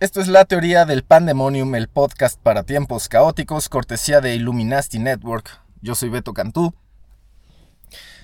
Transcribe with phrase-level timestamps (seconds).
[0.00, 5.60] Esto es la teoría del pandemonium, el podcast para tiempos caóticos, cortesía de Illuminati Network.
[5.82, 6.74] Yo soy Beto Cantú,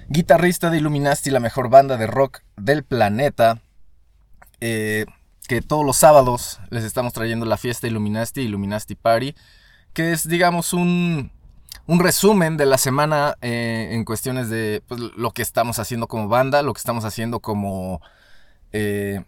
[0.09, 3.61] guitarrista de Illuminati, la mejor banda de rock del planeta.
[4.61, 5.05] eh,
[5.47, 9.35] que todos los sábados les estamos trayendo la fiesta Illuminati, Illuminati Party,
[9.93, 11.31] que es, digamos, un,
[11.87, 16.29] un resumen de la semana eh, en cuestiones de pues, lo que estamos haciendo como
[16.29, 18.01] banda, lo que estamos haciendo como,
[18.73, 19.25] eh,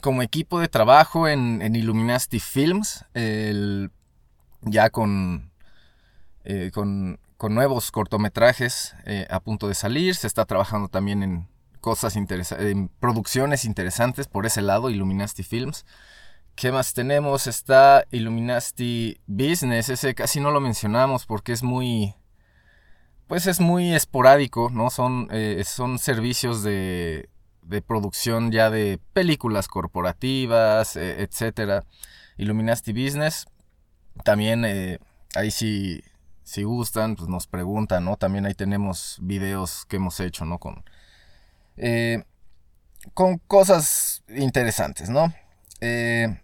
[0.00, 3.04] como equipo de trabajo en, en Illuminati Films,
[4.62, 5.50] ya con,
[6.44, 8.94] eh, con, con nuevos cortometrajes
[9.28, 10.14] a punto de salir.
[10.14, 11.48] Se está trabajando también en
[11.80, 15.84] cosas interesantes, en producciones interesantes por ese lado, Illuminati Films.
[16.58, 17.46] ¿Qué más tenemos?
[17.46, 22.16] Está Illuminati Business, ese casi no lo mencionamos porque es muy,
[23.28, 24.90] pues es muy esporádico, ¿no?
[24.90, 27.28] Son, eh, son servicios de,
[27.62, 31.84] de producción ya de películas corporativas, eh, etcétera.
[32.38, 33.46] Illuminati Business,
[34.24, 34.98] también eh,
[35.36, 36.02] ahí sí,
[36.42, 38.16] si gustan, pues nos preguntan, ¿no?
[38.16, 40.58] También ahí tenemos videos que hemos hecho, ¿no?
[40.58, 40.84] Con,
[41.76, 42.24] eh,
[43.14, 45.32] con cosas interesantes, ¿no?
[45.80, 46.40] Eh,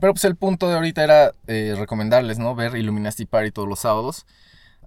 [0.00, 2.54] pero pues el punto de ahorita era eh, recomendarles, ¿no?
[2.54, 4.26] Ver Illuminati Party todos los sábados.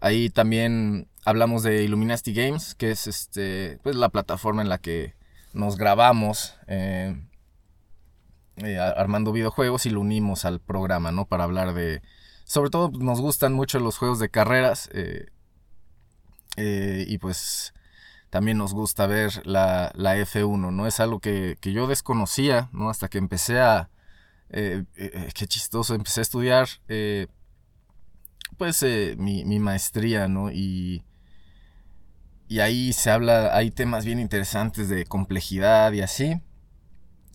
[0.02, 5.16] Ahí también hablamos de Illuminati Games, que es este, pues la plataforma en la que
[5.54, 7.16] nos grabamos eh,
[8.58, 11.26] eh, armando videojuegos y lo unimos al programa, ¿no?
[11.26, 12.02] Para hablar de...
[12.44, 14.90] Sobre todo pues, nos gustan mucho los juegos de carreras
[16.58, 17.74] y pues
[18.30, 20.88] también nos gusta ver la, la F1, ¿no?
[20.88, 22.90] Es algo que, que yo desconocía, ¿no?
[22.90, 23.90] Hasta que empecé a...
[24.50, 27.28] eh, eh, qué chistoso, empecé a estudiar eh,
[28.58, 30.52] pues eh, mi, mi maestría, ¿no?
[30.52, 31.04] Y,
[32.48, 36.42] y ahí se habla, hay temas bien interesantes de complejidad y así.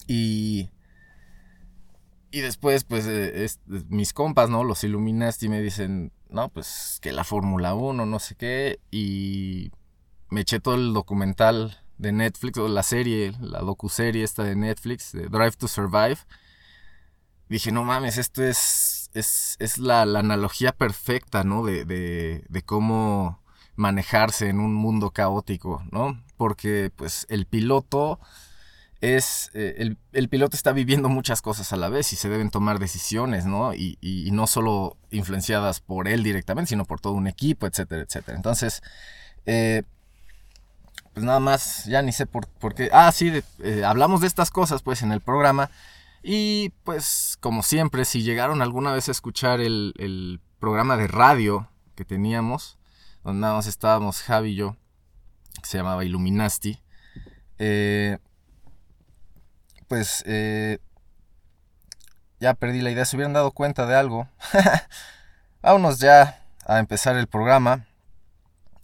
[0.06, 0.70] Y,
[2.31, 4.62] y después, pues, eh, es- mis compas, ¿no?
[4.65, 8.78] Los Illuminati me dicen, no, pues, que la Fórmula 1, no sé qué.
[8.91, 9.72] Y
[10.31, 15.12] me eché todo el documental de Netflix, o la serie, la docuserie esta de Netflix,
[15.12, 16.19] de Drive to Survive.
[17.50, 21.65] Dije, no mames, esto es, es, es la, analogía perfecta, ¿no?
[21.65, 23.41] De, de, de cómo
[23.77, 26.22] manejarse en un mundo caótico, ¿no?
[26.38, 28.21] Porque, pues, el piloto
[29.00, 32.50] es, eh, el, el piloto está viviendo muchas cosas a la vez y se deben
[32.50, 33.75] tomar decisiones, ¿no?
[33.75, 38.37] Y, y- no solo influenciadas por él directamente, sino por todo un equipo, etcétera, etcétera.
[38.37, 38.82] Entonces,
[39.47, 39.82] eh,
[41.12, 42.88] pues nada más, ya ni sé por, por qué.
[42.93, 45.71] Ah, sí, eh, hablamos de estas cosas pues en el programa.
[46.22, 51.69] Y pues como siempre, si llegaron alguna vez a escuchar el, el programa de radio
[51.94, 52.78] que teníamos,
[53.25, 54.76] donde nada más estábamos Javi y yo,
[55.62, 56.82] que se llamaba Illuminati,
[57.58, 58.19] eh,
[59.86, 60.78] pues eh,
[62.38, 63.04] ya perdí la idea.
[63.04, 64.28] Se hubieran dado cuenta de algo.
[65.62, 67.87] Vámonos ya a empezar el programa.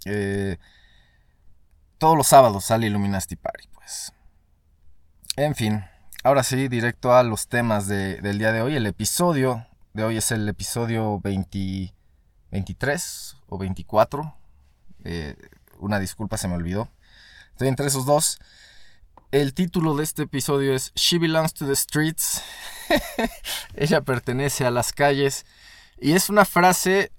[0.04, 0.58] Eh,
[1.98, 4.12] todos los sábados sale Illuminati Party, pues.
[5.36, 5.84] En fin,
[6.26, 8.74] ahora sí, directo a los temas de- del día de hoy.
[8.74, 9.64] El episodio
[9.94, 11.94] de hoy es el episodio 20
[12.50, 14.34] 23 o 24.
[15.04, 15.36] Eh,
[15.78, 16.88] una disculpa, se me olvidó.
[17.52, 18.38] Estoy entre esos dos.
[19.30, 22.42] El título de este episodio es She Belongs to the Streets.
[23.74, 25.46] Ella pertenece a las calles.
[26.00, 27.12] Y es una frase.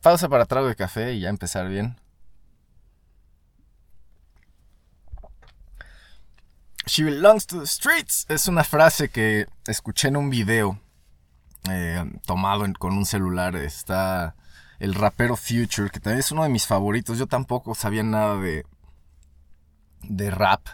[0.00, 1.96] Pausa para trago de café y ya empezar bien.
[6.86, 8.24] She belongs to the streets.
[8.28, 10.80] Es una frase que escuché en un video
[11.70, 13.56] eh, tomado con un celular.
[13.56, 14.34] Está
[14.78, 17.18] el rapero Future, que también es uno de mis favoritos.
[17.18, 18.64] Yo tampoco sabía nada de,
[20.02, 20.66] de rap.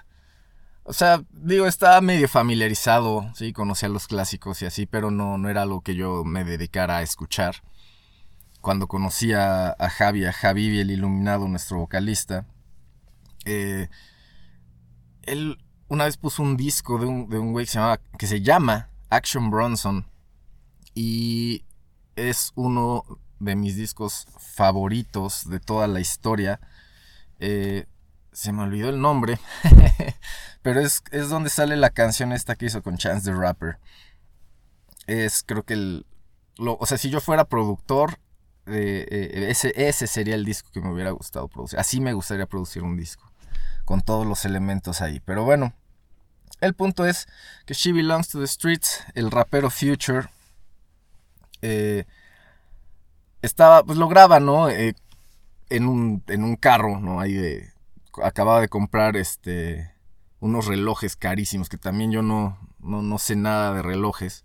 [0.85, 5.49] O sea, digo, estaba medio familiarizado, sí, conocía los clásicos y así, pero no, no
[5.49, 7.63] era algo que yo me dedicara a escuchar.
[8.61, 12.47] Cuando conocí a, a Javi, a Javi, el iluminado, nuestro vocalista,
[13.47, 13.89] eh,
[15.23, 18.27] él una vez puso un disco de un, de un güey que se, llama, que
[18.27, 20.07] se llama Action Bronson
[20.95, 21.65] y
[22.17, 23.05] es uno
[23.41, 26.61] de mis discos favoritos de toda la historia.
[27.41, 27.87] Eh,
[28.33, 29.39] se me olvidó el nombre,
[30.63, 33.79] pero es, es donde sale la canción esta que hizo con Chance the Rapper.
[35.07, 36.07] Es creo que el...
[36.57, 38.19] Lo, o sea, si yo fuera productor,
[38.67, 41.79] eh, eh, ese, ese sería el disco que me hubiera gustado producir.
[41.79, 43.31] Así me gustaría producir un disco,
[43.85, 45.21] con todos los elementos ahí.
[45.21, 45.73] Pero bueno,
[46.61, 47.27] el punto es
[47.67, 50.29] que She Belongs to the Streets, el rapero Future,
[51.63, 52.05] eh,
[53.43, 54.69] estaba, pues lo graba, ¿no?
[54.69, 54.95] Eh,
[55.71, 57.21] en, un, en un carro, ¿no?
[57.21, 57.73] Ahí de,
[58.23, 59.93] acababa de comprar este,
[60.41, 64.45] unos relojes carísimos, que también yo no, no, no sé nada de relojes.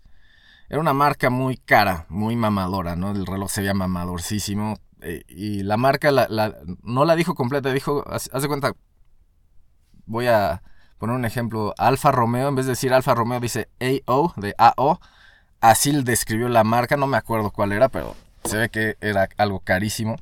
[0.68, 3.10] Era una marca muy cara, muy mamadora, ¿no?
[3.10, 4.78] El reloj se veía mamadorcísimo.
[5.02, 8.74] eh, y la marca la, no la dijo completa, dijo, haz de cuenta,
[10.10, 10.62] voy a
[10.98, 15.00] poner un ejemplo, Alfa Romeo, en vez de decir Alfa Romeo, dice AO, de AO.
[15.60, 19.28] Así le describió la marca, no me acuerdo cuál era, pero se ve que era
[19.36, 20.16] algo carísimo.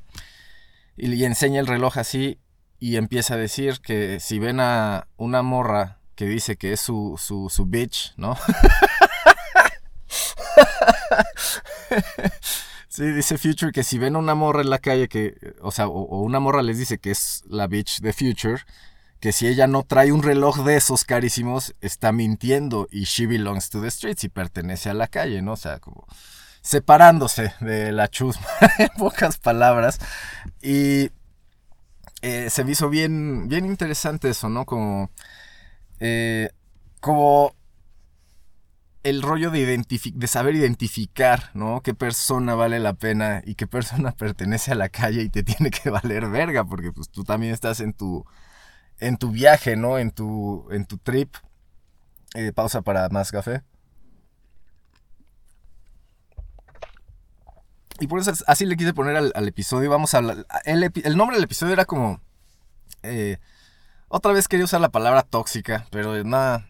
[0.95, 2.39] Y le enseña el reloj así
[2.79, 7.15] y empieza a decir que si ven a una morra que dice que es su,
[7.17, 8.37] su, su bitch, ¿no?
[12.89, 15.87] Sí, dice Future que si ven a una morra en la calle que, o sea,
[15.87, 18.61] o, o una morra les dice que es la bitch de Future,
[19.19, 23.69] que si ella no trae un reloj de esos carísimos, está mintiendo y she belongs
[23.69, 25.53] to the streets y pertenece a la calle, ¿no?
[25.53, 26.07] O sea, como
[26.61, 28.45] separándose de la chusma,
[28.77, 29.99] en pocas palabras.
[30.61, 31.11] Y
[32.21, 34.65] eh, se me hizo bien, bien interesante eso, ¿no?
[34.65, 35.11] Como,
[35.99, 36.49] eh,
[37.01, 37.53] como
[39.03, 39.83] el rollo de,
[40.13, 41.81] de saber identificar, ¿no?
[41.81, 45.71] Qué persona vale la pena y qué persona pertenece a la calle y te tiene
[45.71, 48.25] que valer verga, porque pues tú también estás en tu,
[48.99, 49.97] en tu viaje, ¿no?
[49.97, 51.35] En tu, en tu trip.
[52.35, 53.63] Eh, pausa para más café.
[57.99, 59.89] Y por eso es- así le quise poner al, episodio.
[59.89, 60.45] Vamos a hablar.
[60.65, 62.21] El, el nombre del episodio era como.
[63.03, 63.37] eh,
[64.09, 66.67] otra vez quería usar la palabra tóxica, pero nada.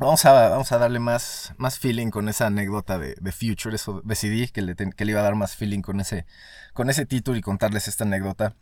[0.00, 3.74] Vamos a, vamos a darle más, más feeling con esa anécdota de, de Future.
[3.76, 6.26] Eso decidí que le, que le iba a dar más feeling con ese,
[6.72, 8.56] con ese título y contarles esta anécdota.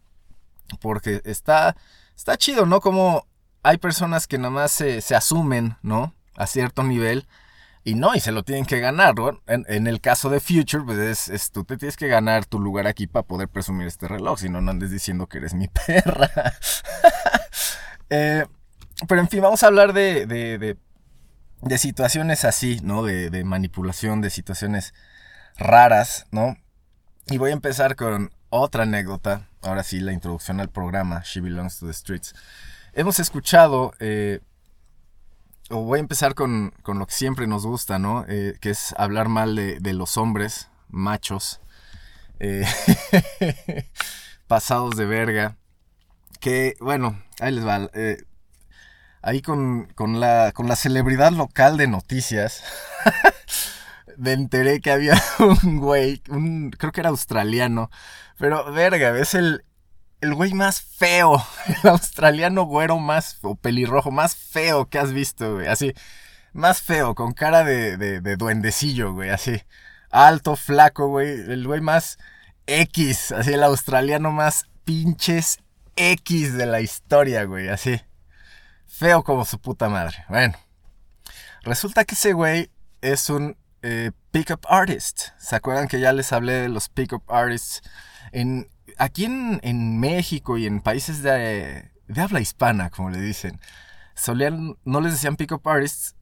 [0.80, 1.76] Porque está,
[2.22, 2.80] está chido, ¿no?
[2.80, 3.26] Como
[3.64, 6.14] hay personas que nada más se, se asumen, ¿no?
[6.36, 7.26] A cierto nivel.
[7.82, 9.40] Y no, y se lo tienen que ganar, ¿no?
[9.48, 13.08] En, el caso de Future, pues es, tú te tienes que ganar tu lugar aquí
[13.08, 16.30] para poder presumir este reloj, si no, no andes diciendo que eres mi perra.
[18.14, 18.44] Eh,
[19.08, 20.58] pero en fin, vamos a hablar de, de,
[21.62, 23.02] de- situaciones así, ¿no?
[23.02, 24.92] De manipulación, de situaciones
[25.56, 26.58] raras, ¿no?
[27.28, 29.48] Y voy a empezar con otra anécdota.
[29.62, 32.34] Ahora sí, la introducción al programa She Belongs to the Streets.
[32.92, 34.40] Hemos escuchado, eh,
[35.70, 38.26] o voy a empezar con, con lo que siempre nos gusta, ¿no?
[38.28, 41.60] Eh, que es hablar mal de, los hombres, machos,
[42.40, 42.66] eh,
[44.46, 45.56] pasados de verga.
[46.38, 47.88] Que, bueno, ahí les va.
[49.22, 52.62] ahí con, con la, con la celebridad local de noticias.
[54.22, 55.20] me enteré que había
[55.64, 56.18] un güey,
[56.78, 57.90] creo que era australiano,
[58.38, 59.64] pero verga, es el,
[60.20, 61.44] el güey más feo,
[61.82, 65.92] el australiano güero más, o pelirrojo más feo que has visto, güey, así,
[66.52, 69.60] más feo, con cara de, de, de duendecillo, güey, así,
[70.08, 72.18] alto, flaco, güey, el güey más
[72.66, 75.58] X, así, el australiano más pinches
[75.96, 78.00] X de la historia, güey, así,
[78.86, 80.56] feo como su puta madre, bueno.
[81.64, 85.28] Resulta que ese güey es un eh, pickup artist.
[85.38, 87.82] ¿Se acuerdan que ya les hablé de los pickup artists?
[88.32, 93.60] En, aquí en, México y en países de, de habla hispana, como le dicen,
[94.14, 96.14] solían, no les decían pickup artists.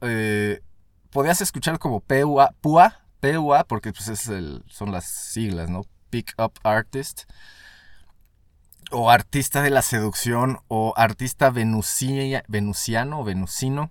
[0.00, 0.60] eh,
[1.10, 5.82] podías escuchar como PUA, PUA, PUA, porque pues es el- son las siglas, ¿no?
[6.10, 7.22] Pickup artist.
[8.90, 13.90] O artista de la seducción, o artista venusia- venusiano venusino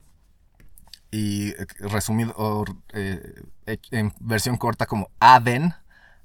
[1.12, 5.74] y eh, resumido eh, eh, en versión corta como Aden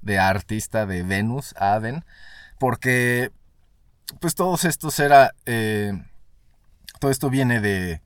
[0.00, 2.04] de artista de Venus Aden
[2.58, 3.30] porque
[4.20, 5.32] pues todos estos era
[7.00, 8.02] todo esto viene de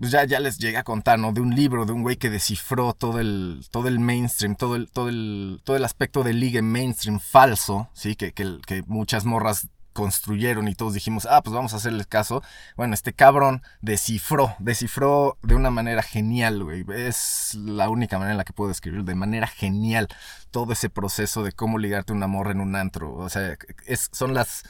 [0.00, 1.32] pues ya, ya les llegué a contar, ¿no?
[1.32, 4.90] De un libro, de un güey que descifró todo el, todo el mainstream, todo el,
[4.90, 8.16] todo el, todo el aspecto de ligue mainstream falso, ¿sí?
[8.16, 12.42] Que, que, que muchas morras construyeron y todos dijimos, ah, pues vamos a hacerles caso.
[12.76, 16.84] Bueno, este cabrón descifró, descifró de una manera genial, güey.
[16.94, 20.08] Es la única manera en la que puedo describir, de manera genial,
[20.50, 23.14] todo ese proceso de cómo ligarte una morra en un antro.
[23.14, 23.56] O sea,
[23.86, 24.64] es, son las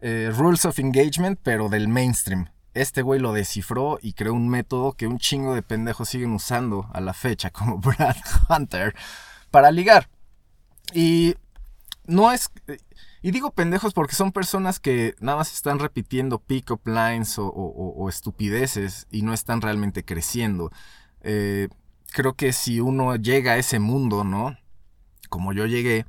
[0.00, 2.50] eh, rules of engagement, pero del mainstream.
[2.74, 6.90] Este güey lo descifró y creó un método que un chingo de pendejos siguen usando
[6.92, 8.16] a la fecha, como Brad
[8.48, 8.94] Hunter,
[9.50, 10.08] para ligar.
[10.92, 11.36] Y
[12.06, 12.50] no es.
[13.26, 19.08] Y digo pendejos porque son personas que nada más están repitiendo pick-up lines o, estupideces
[19.10, 20.70] y no están realmente creciendo.
[21.22, 21.66] Eh,
[22.12, 24.56] creo que si uno llega a ese mundo, ¿no?
[25.28, 26.06] Como yo llegué,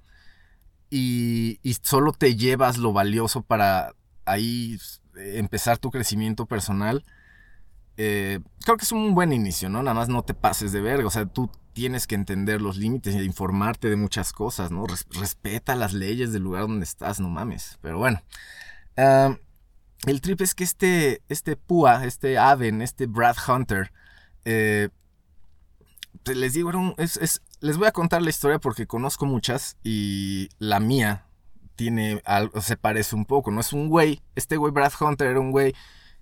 [0.92, 3.96] y, solo te llevas lo valioso para
[4.26, 4.78] ahí
[5.16, 7.04] empezar tu crecimiento personal,
[7.98, 9.82] eh, creo que es un buen inicio, ¿no?
[9.82, 13.14] Nada más no te pases de verga, o sea, tú tienes que entender los límites
[13.14, 14.88] y informarte de muchas cosas, ¿no?
[14.88, 17.78] Res- respeta las leyes del lugar donde estás, no mames.
[17.84, 18.20] Pero bueno.
[18.98, 19.38] Ah,
[20.08, 23.92] el trip es que este, este Pua, este Aven, este Brad Hunter,
[24.44, 24.90] eh,
[26.26, 30.80] les digo, es- es- les voy a contar la historia porque conozco muchas y la
[30.80, 31.28] mía
[31.76, 32.24] tiene
[32.60, 33.62] se parece un poco, ¿no?
[33.62, 35.76] Es un güey, este güey Brad Hunter era un güey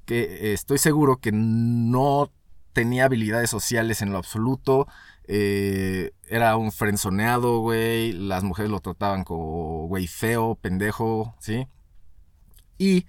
[0.03, 2.29] que eh, estoy seguro que no
[2.73, 4.85] tenía habilidades sociales en lo absoluto,
[5.27, 11.67] eh, era un frenzoneado, güey, las mujeres lo trataban como güey feo, pendejo, ¿sí?
[12.77, 13.05] Y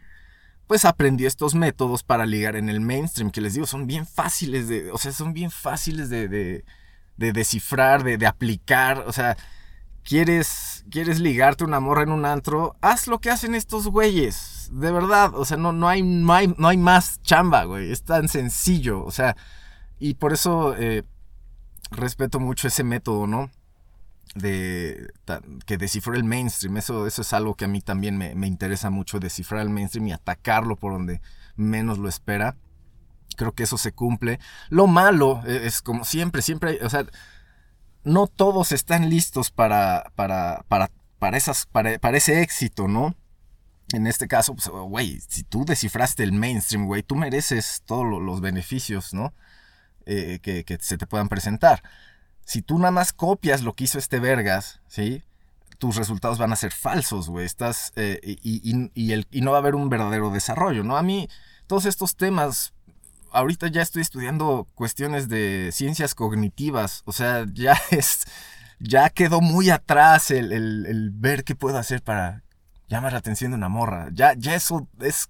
[0.66, 4.68] pues aprendió estos métodos para ligar en el mainstream, que les digo, son bien fáciles
[4.68, 6.64] de, o sea, son bien fáciles de, de,
[7.16, 9.36] de descifrar, de, de aplicar, o sea,
[10.02, 14.90] quieres, quieres ligarte una morra en un antro, haz lo que hacen estos güeyes, de
[14.90, 18.28] verdad, o sea, no, no, hay, no, hay, no hay más chamba, güey, es tan
[18.28, 19.36] sencillo, o sea,
[20.00, 21.04] y por eso eh,
[21.90, 23.50] respeto mucho ese método, ¿no?
[24.34, 25.08] De,
[25.66, 28.90] que descifró el mainstream, eso, eso es algo que a mí también me, me interesa
[28.90, 31.20] mucho, descifrar el mainstream y atacarlo por donde
[31.56, 32.56] menos lo espera.
[33.36, 34.40] Creo que eso se cumple.
[34.68, 37.06] Lo malo eh, es como siempre, siempre, hay- o sea,
[38.04, 43.14] no todos están listos para, para, para, para, esas, para, para ese éxito, ¿no?
[43.92, 48.20] En este caso, pues, güey, si tú descifraste el mainstream, güey, tú mereces todos lo-
[48.20, 49.32] los beneficios, ¿no?
[50.06, 51.82] Eh, que, se te puedan presentar.
[52.44, 55.22] Si tú nada más copias lo que hizo este Vergas, ¿sí?
[55.78, 57.44] Tus resultados van a ser falsos, güey.
[57.44, 57.92] Estás.
[57.96, 58.60] eh, y,
[58.94, 60.96] y- y no va a haber un verdadero desarrollo, ¿no?
[60.96, 61.28] A mí,
[61.66, 62.72] todos estos temas.
[63.32, 67.02] Ahorita ya estoy estudiando cuestiones de ciencias cognitivas.
[67.04, 68.24] O sea, ya es.
[68.78, 72.44] Ya quedó muy atrás el, el- el ver qué puedo hacer para
[72.88, 74.08] llamar la atención de una morra.
[74.12, 75.28] Ya, ya eso es.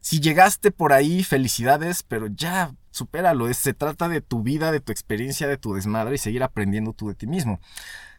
[0.00, 3.52] Si llegaste por ahí, felicidades, pero ya supéralo.
[3.54, 7.08] Se trata de tu vida, de tu experiencia, de tu desmadre y seguir aprendiendo tú
[7.08, 7.60] de ti mismo.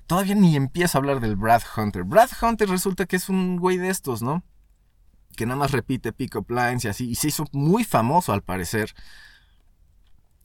[0.07, 2.03] Todavía ni empiezo a hablar del Brad Hunter.
[2.03, 4.43] Brad Hunter resulta que es un güey de estos, ¿no?
[5.35, 7.09] Que nada más repite pick-up lines y así.
[7.09, 8.95] Y se hizo muy famoso al parecer.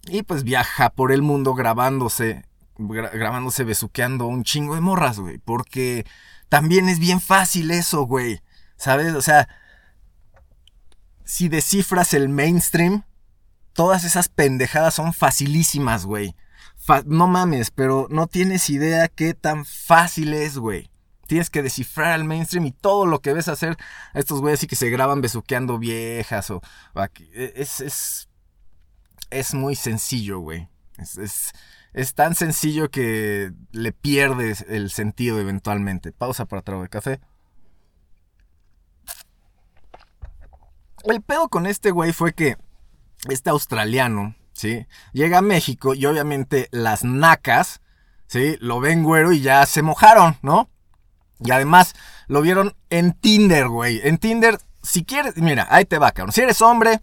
[0.07, 2.45] Y pues viaja por el mundo grabándose,
[2.77, 5.39] gra- grabándose besuqueando un chingo de morras, güey.
[5.39, 6.05] Porque
[6.51, 8.43] también es bien fácil eso, güey.
[8.77, 9.15] ¿Sabes?
[9.15, 9.49] O sea,
[11.25, 13.05] si descifras el mainstream,
[13.75, 16.35] todas esas pendejadas son facilísimas, güey.
[17.07, 20.91] No mames, pero no tienes idea qué tan fácil es, güey.
[21.27, 23.77] Tienes que descifrar el mainstream y todo lo que ves hacer
[24.13, 26.61] a estos güeyes así que se graban besuqueando viejas o...
[27.35, 28.29] e, es, es,
[29.31, 30.69] es muy sencillo, güey.
[30.99, 31.53] Es, es,
[31.95, 36.13] es tan sencillo que le pierdes el sentido eventualmente.
[36.13, 37.21] Pausa para trago de café.
[41.05, 42.57] El pedo con este güey fue que
[43.29, 44.87] este australiano, ¿sí?
[45.13, 47.81] Llega a México y obviamente las nacas,
[48.27, 48.57] ¿sí?
[48.61, 50.71] Lo ven güero y ya se mojaron, ¿no?
[51.41, 51.95] Y además
[52.27, 54.01] lo vieron en Tinder, güey.
[54.05, 56.33] En Tinder, si quieres, mira, ahí te va, cabrón.
[56.33, 57.01] Si eres hombre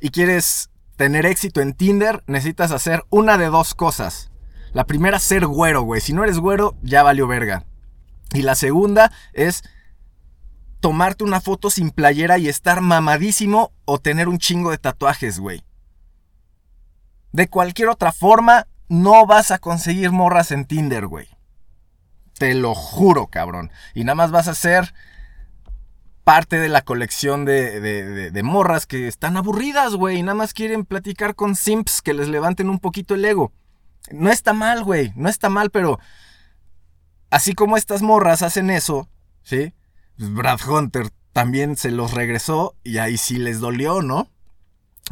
[0.00, 4.30] y quieres tener éxito en Tinder, necesitas hacer una de dos cosas.
[4.72, 6.00] La primera, ser güero, güey.
[6.00, 7.64] Si no eres güero, ya valió verga.
[8.32, 9.64] Y la segunda es
[10.80, 15.62] tomarte una foto sin playera y estar mamadísimo o tener un chingo de tatuajes, güey.
[17.32, 21.28] De cualquier otra forma, no vas a conseguir morras en Tinder, güey.
[22.38, 23.70] Te lo juro, cabrón.
[23.94, 24.94] Y nada más vas a ser
[26.24, 30.18] parte de la colección de, de- morras que están aburridas, güey.
[30.18, 33.52] y Nada más quieren platicar con simps que les levanten un poquito el ego.
[34.10, 35.12] No está mal, güey.
[35.16, 35.98] No está mal, pero
[37.30, 39.08] así como estas morras hacen eso,
[39.42, 39.72] ¿sí?
[40.18, 44.28] Pues Brad Hunter también se los regresó y ahí sí les dolió, ¿no?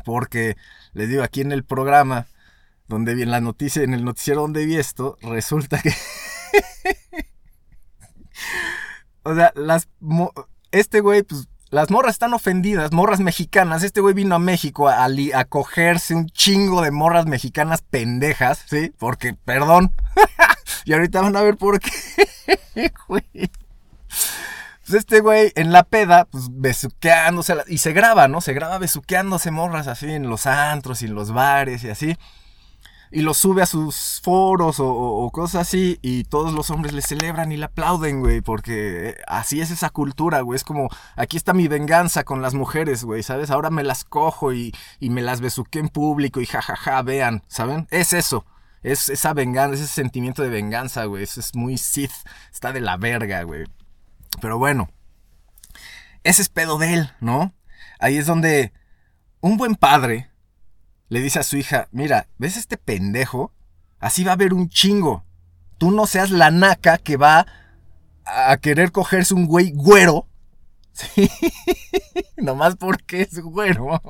[0.05, 0.57] Porque
[0.93, 2.27] les digo, aquí en el programa,
[2.89, 5.93] donde vi en la noticia, en el noticiero donde vi esto, resulta que.
[9.23, 9.89] o sea, las.
[10.71, 11.49] Este güey, pues.
[11.71, 13.83] Las morras están ofendidas, morras mexicanas.
[13.83, 18.65] Este güey vino a México a, li- a cogerse un chingo de morras mexicanas pendejas,
[18.71, 18.93] ¿sí?
[18.97, 19.93] Porque, perdón.
[20.85, 21.91] y ahorita van a ver por qué,
[23.09, 23.25] güey.
[24.87, 27.57] Pues este güey en la peda, pues besuqueándose.
[27.69, 28.41] Y se graba, ¿no?
[28.43, 32.17] Se graba besuqueándose morras así en los antros y en los bares y así.
[33.11, 37.53] y lo sube a sus foros o, cosas así y todos los hombres le celebran
[37.53, 40.57] y le aplauden, güey, porque eh, así es esa cultura, güey.
[40.57, 43.51] Es como, aquí está mi venganza con las mujeres, güey, ¿sabes?
[43.51, 47.87] Ahora me las cojo y, y me las besuqué en público y jajaja, vean, ¿saben?
[47.91, 48.45] Es eso.
[48.83, 51.23] Es esa venganza, ese sentimiento de venganza, güey.
[51.23, 52.13] Es muy Sith.
[52.53, 53.65] Está de la verga, güey.
[54.41, 54.89] Pero bueno,
[56.23, 57.55] ese es pedo de él, ¿no?
[57.99, 58.73] Ahí es donde
[59.41, 60.31] un buen padre
[61.09, 63.53] le dice a su hija, mira, ¿ves este pendejo?
[64.01, 65.25] Así va a haber un chingo.
[65.79, 67.47] Tú no seas la naca que va
[68.25, 70.29] a querer cogerse un güey güero.
[70.95, 71.29] Sí.
[72.37, 74.01] Nomás porque es güero.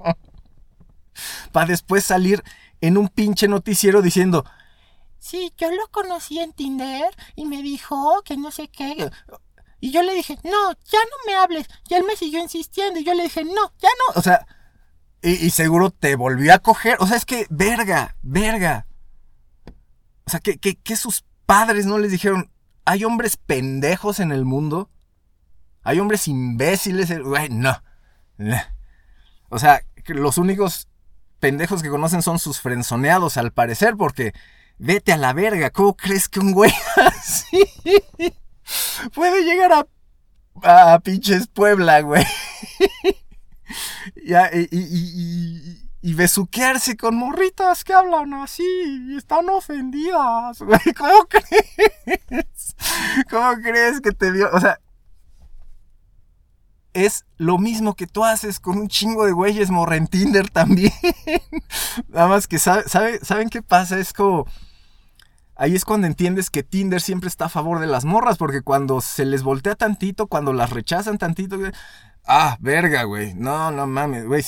[1.51, 2.45] Para después salir
[2.83, 4.45] en un pinche noticiero diciendo,
[5.19, 9.11] sí, yo lo conocí en Tinder y me dijo que no sé qué.
[9.85, 11.69] Y yo le dije, no, ya no me hables.
[11.91, 14.19] Y él me siguió insistiendo y yo le dije, no, ya no.
[14.19, 14.47] O sea,
[15.21, 16.97] y, seguro te volvió a coger.
[17.01, 18.87] O sea, es que, verga, verga.
[20.27, 22.51] O sea, que, que, sus padres no les dijeron,
[22.87, 24.89] hay hombres pendejos en el mundo.
[25.83, 27.23] Hay hombres imbéciles.
[27.23, 27.83] Güey, no.
[28.39, 28.57] No.
[29.51, 30.89] O sea, los únicos
[31.41, 34.33] pendejos que conocen son sus frenzoneados, al parecer, porque
[34.79, 35.69] vete a la verga.
[35.69, 37.69] ¿Cómo crees que un güey así
[39.15, 39.73] puede llegar
[40.63, 42.25] a, a pinches Puebla, güey?
[44.17, 48.63] Y, y, y, y- besuquearse con morritas que hablan así
[49.09, 50.79] y están ofendidas, güey.
[50.97, 52.77] ¿Cómo crees?
[53.31, 54.51] ¿Cómo crees que te dio?
[54.53, 54.79] O sea,
[56.93, 60.93] es lo mismo que tú haces con un chingo de güeyes morra en Tinder también.
[62.09, 62.85] Nada más que sabe-
[63.23, 63.99] ¿saben qué pasa?
[63.99, 64.47] Es como...
[65.57, 69.01] Ahí es cuando entiendes que Tinder siempre está a favor de las morras, porque cuando
[69.01, 71.57] se les voltea tantito, cuando las rechazan tantito,
[72.27, 74.45] ah, verga, güey, no, no mames, güey.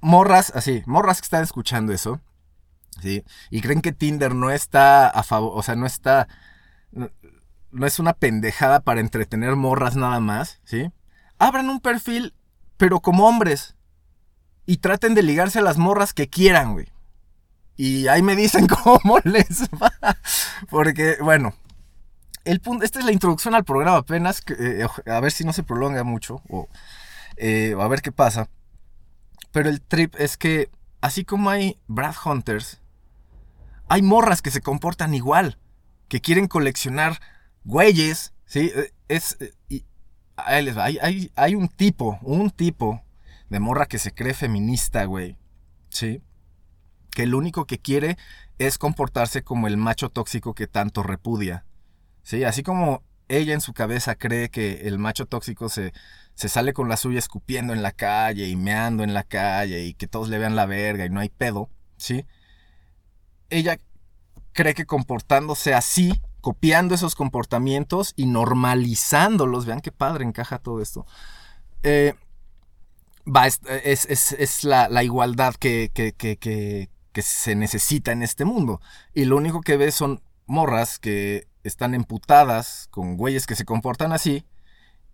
[0.00, 2.20] Morras, así, morras que están escuchando eso,
[3.02, 3.24] ¿sí?
[3.50, 6.28] Y creen que Tinder no está a favor, o sea, no está,
[6.90, 10.90] no es una pendejada para entretener morras nada más, ¿sí?
[11.38, 12.34] Abran un perfil,
[12.78, 13.76] pero como hombres,
[14.64, 16.88] y traten de ligarse a las morras que quieran, güey.
[17.78, 19.92] Y ahí me dicen cómo les va.
[20.68, 21.54] Porque, bueno,
[22.44, 24.42] el punto, esta es la introducción al programa apenas.
[24.58, 26.42] eh, a ver si no se prolonga mucho.
[26.50, 26.68] O,
[27.36, 28.50] eh, a ver qué pasa.
[29.52, 32.82] Pero el trip es que, así como hay Brad Hunters,
[33.88, 35.58] hay morras que se comportan igual.
[36.08, 37.20] Que quieren coleccionar
[37.64, 38.34] güeyes.
[38.44, 38.72] ¿Sí?
[38.74, 39.36] Eh, Es.
[39.40, 39.84] eh,
[40.36, 40.84] ahí les va.
[40.84, 43.02] Hay, hay, hay un tipo, un tipo
[43.50, 45.36] de morra que se cree feminista, güey.
[45.90, 46.22] ¿Sí?
[47.18, 48.16] Que lo único que quiere
[48.58, 51.64] es comportarse como el macho tóxico que tanto repudia.
[52.22, 55.92] Sí, así como ella en su cabeza cree que el macho tóxico se,
[56.36, 59.94] se sale con la suya escupiendo en la calle y meando en la calle y
[59.94, 62.24] que todos le vean la verga y no hay pedo, ¿sí?
[63.50, 63.78] Ella
[64.52, 71.06] cree que comportándose así, copiando esos comportamientos y normalizándolos, vean qué padre encaja todo esto,
[71.82, 72.14] eh,
[73.26, 78.22] va, es, es, es- es la, la igualdad que, que, que, que, se necesita en
[78.22, 78.80] este mundo.
[79.12, 84.12] Y lo único que ves son morras que están emputadas con güeyes que se comportan
[84.12, 84.44] así.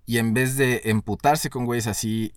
[0.05, 2.35] Y en vez de emputarse con güeyes así,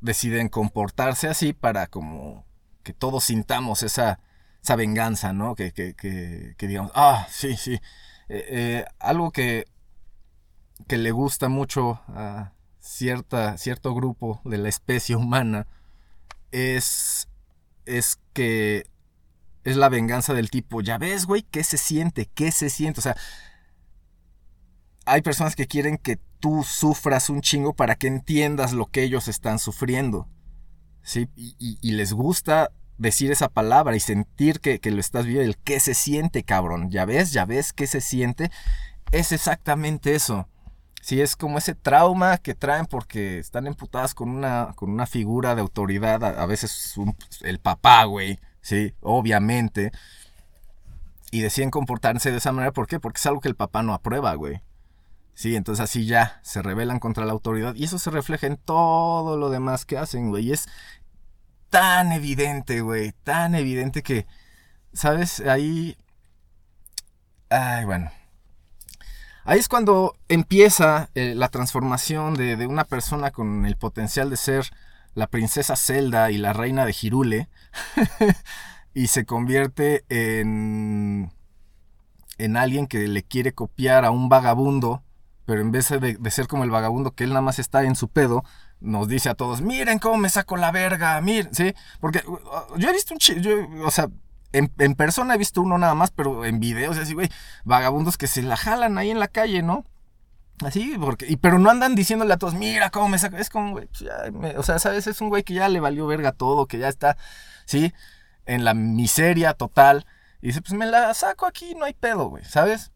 [0.00, 2.46] deciden comportarse así para como
[2.84, 4.20] que todos sintamos esa,
[4.62, 5.56] esa venganza, ¿no?
[5.56, 7.74] Que, que, que, que digamos, ah, sí, sí.
[8.28, 9.64] Eh, eh, algo que,
[10.86, 15.66] que le gusta mucho a cierta, cierto grupo de la especie humana
[16.52, 17.28] es,
[17.98, 18.86] es que
[19.64, 22.26] es la venganza del tipo, ya ves, güey, ¿qué se siente?
[22.26, 23.00] ¿Qué se siente?
[23.00, 23.16] O sea,
[25.04, 29.28] hay personas que quieren que tú sufras un chingo para que entiendas lo que ellos
[29.28, 30.28] están sufriendo.
[31.02, 31.28] ¿Sí?
[31.34, 35.80] Y, les gusta decir esa palabra y sentir que, que lo estás viendo, el qué
[35.80, 36.90] se siente, cabrón.
[36.90, 38.50] Ya ves, ya ves qué se siente.
[39.10, 40.48] Es exactamente eso.
[41.00, 45.54] Sí, es como ese trauma que traen porque están emputadas con una, con una figura
[45.54, 46.94] de autoridad, a, veces
[47.40, 49.92] el papá, güey, sí, obviamente.
[51.30, 53.00] Y deciden comportarse de esa manera, ¿por qué?
[53.00, 54.60] Porque es algo que el papá no aprueba, güey.
[55.34, 59.38] Sí, entonces así ya se rebelan contra la autoridad y eso se refleja en todo
[59.38, 60.48] lo demás que hacen, güey.
[60.48, 60.68] Y es
[61.70, 64.26] tan evidente, güey, tan evidente que,
[64.92, 65.40] ¿sabes?
[65.40, 65.96] Ahí...
[67.48, 68.10] Ay, bueno.
[69.44, 74.70] Ahí es cuando empieza eh, la transformación de, una persona con el potencial de ser
[75.14, 77.48] la princesa Zelda y la reina de Hirule
[78.94, 81.32] y se convierte en
[82.40, 85.02] en alguien que le quiere copiar a un vagabundo,
[85.44, 88.08] pero en vez de, ser como el vagabundo que él nada más está en su
[88.08, 88.44] pedo,
[88.80, 91.74] nos dice a todos, miren cómo me saco la verga, miren, ¿sí?
[92.00, 93.50] Porque uh, yo he visto un yo,
[93.84, 94.08] o sea,
[94.52, 97.28] en, persona he visto uno nada más, pero en videos así, güey,
[97.64, 99.84] vagabundos que se la jalan ahí en la calle, ¿no?
[100.64, 103.36] Así, porque, y, pero no andan diciéndole a todos, mira cómo me saco.
[103.36, 105.06] Es como, güey, pues o sea, ¿sabes?
[105.06, 107.16] Es un güey que ya le valió verga todo, que ya está,
[107.64, 107.94] ¿sí?
[108.44, 110.06] En la miseria total.
[110.42, 112.92] Y dice, pues me la saco aquí, no hay pedo, güey, ¿sabes?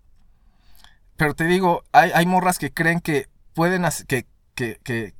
[1.16, 5.14] Pero te digo, hay, hay morras que creen que pueden hacer, que, que, que,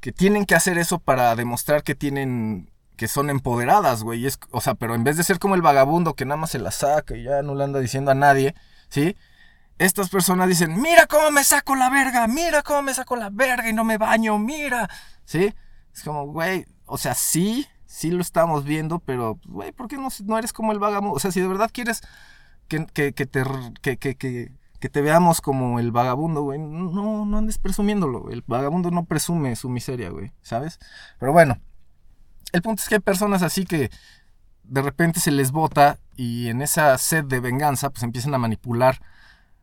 [0.00, 4.26] que tienen que hacer eso para demostrar que tienen, que son empoderadas, güey.
[4.26, 6.58] es- o sea, pero en vez de ser como el vagabundo que nada más se
[6.58, 8.54] la saca y ya no le anda diciendo a nadie,
[8.88, 9.16] ¿sí?
[9.78, 13.68] Estas personas dicen, mira cómo me saco la verga, mira cómo me saco la verga
[13.68, 14.88] y no me baño, mira,
[15.24, 15.52] ¿sí?
[15.92, 20.08] Es como, güey, o sea, sí, sí lo estamos viendo, pero, güey, ¿por qué no,
[20.24, 21.16] no eres como el vagabundo?
[21.16, 22.02] O sea, si de verdad quieres
[22.68, 23.12] que, que,
[24.88, 28.30] te, veamos como el vagabundo, güey, no, no andes presumiéndolo.
[28.30, 30.78] El vagabundo no presume su miseria, güey, ¿sabes?
[31.18, 31.58] Pero bueno,
[32.54, 33.90] el punto es que hay personas así que
[34.62, 39.00] de repente se les bota y en esa sed de venganza, pues empiezan a manipular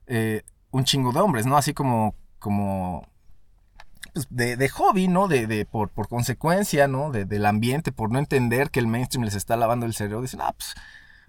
[0.07, 1.57] eh, un chingo de hombres, ¿no?
[1.57, 3.07] Así como, como
[4.13, 5.27] pues, de, de hobby, ¿no?
[5.27, 7.11] De, de por, por consecuencia, ¿no?
[7.11, 10.21] De- del ambiente, por no entender que el mainstream les está lavando el cerebro.
[10.21, 10.75] Dicen, ah, pues,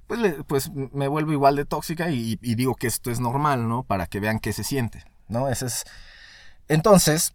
[0.06, 3.84] pues, pues me vuelvo igual de tóxica y, y digo que esto es normal, ¿no?
[3.84, 5.48] Para que vean qué se siente, ¿no?
[5.48, 5.84] Ese es...
[6.68, 7.34] Entonces,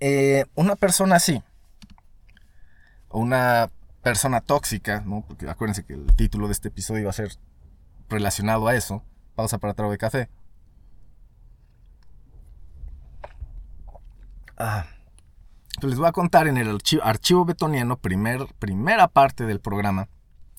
[0.00, 1.42] eh, una persona así,
[3.08, 3.70] o una
[4.02, 5.24] persona tóxica, ¿no?
[5.26, 7.32] Porque acuérdense que el título de este episodio va a ser
[8.08, 9.02] relacionado a eso.
[9.34, 10.28] Pausa para trago de café.
[14.56, 14.86] Ah.
[15.80, 20.08] Pues les voy a contar en el archivo, archivo betoniano, primer, primera parte del programa.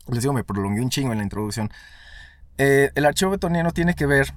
[0.08, 1.70] Les digo, me prolongué un chingo en la introducción.
[2.58, 4.34] Eh, el archivo betoniano tiene que ver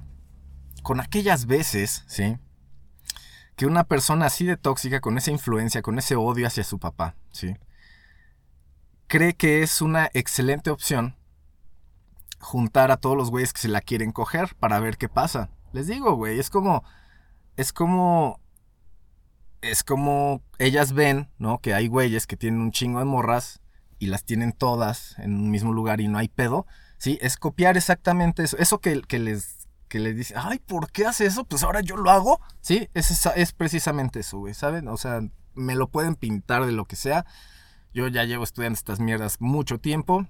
[0.81, 2.37] con aquellas veces, ¿sí?
[3.55, 7.15] Que una persona así de tóxica, con esa influencia, con ese odio hacia su papá,
[7.31, 7.55] ¿sí?
[9.07, 11.15] Cree que es una excelente opción
[12.39, 15.49] juntar a todos los güeyes que se la quieren coger para ver qué pasa.
[15.71, 16.83] Les digo, güey, es como.
[17.57, 18.39] Es como.
[19.61, 21.59] Es como ellas ven, ¿no?
[21.59, 23.61] Que hay güeyes que tienen un chingo de morras
[23.97, 26.67] y las tienen todas en un mismo lugar y no hay pedo.
[26.97, 28.57] Sí, es copiar exactamente eso.
[28.57, 31.45] Eso que, que les, que les dice, ay, ¿por qué hace eso?
[31.45, 32.41] Pues ahora yo lo hago.
[32.59, 34.89] Sí, es, es precisamente eso, güey, ¿saben?
[34.89, 35.21] O sea,
[35.53, 37.25] me lo pueden pintar de lo que sea.
[37.93, 40.27] Yo ya llevo estudiando estas mierdas mucho tiempo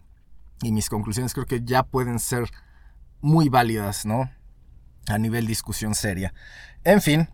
[0.61, 2.49] y mis conclusiones creo que ya pueden ser
[3.21, 4.29] muy válidas, ¿no?
[5.07, 6.33] A nivel discusión seria.
[6.83, 7.29] En fin,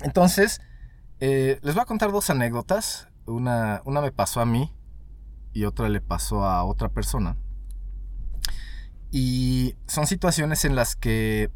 [0.00, 0.60] entonces,
[1.20, 3.08] eh, les voy a contar dos anécdotas.
[3.26, 4.72] Una, una me pasó a mí
[5.52, 7.36] y otra le pasó a otra persona.
[9.10, 11.50] Y son situaciones en las que,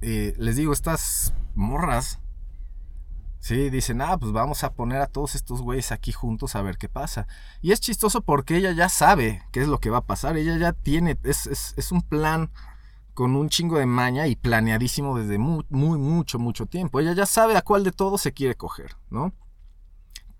[0.00, 2.20] eh, les digo, estas morras,
[3.46, 6.78] sí, dicen, ah, pues vamos a poner a todos estos güeyes aquí juntos a ver
[6.78, 7.28] qué pasa.
[7.62, 10.36] Y es chistoso porque ella ya sabe qué es lo que va a pasar.
[10.36, 12.50] Ella ya tiene, es, es, un plan
[13.14, 16.98] con un chingo de maña y planeadísimo desde muy, muy, mucho, mucho tiempo.
[16.98, 19.32] Ella ya sabe a cuál de todos se quiere coger, ¿no?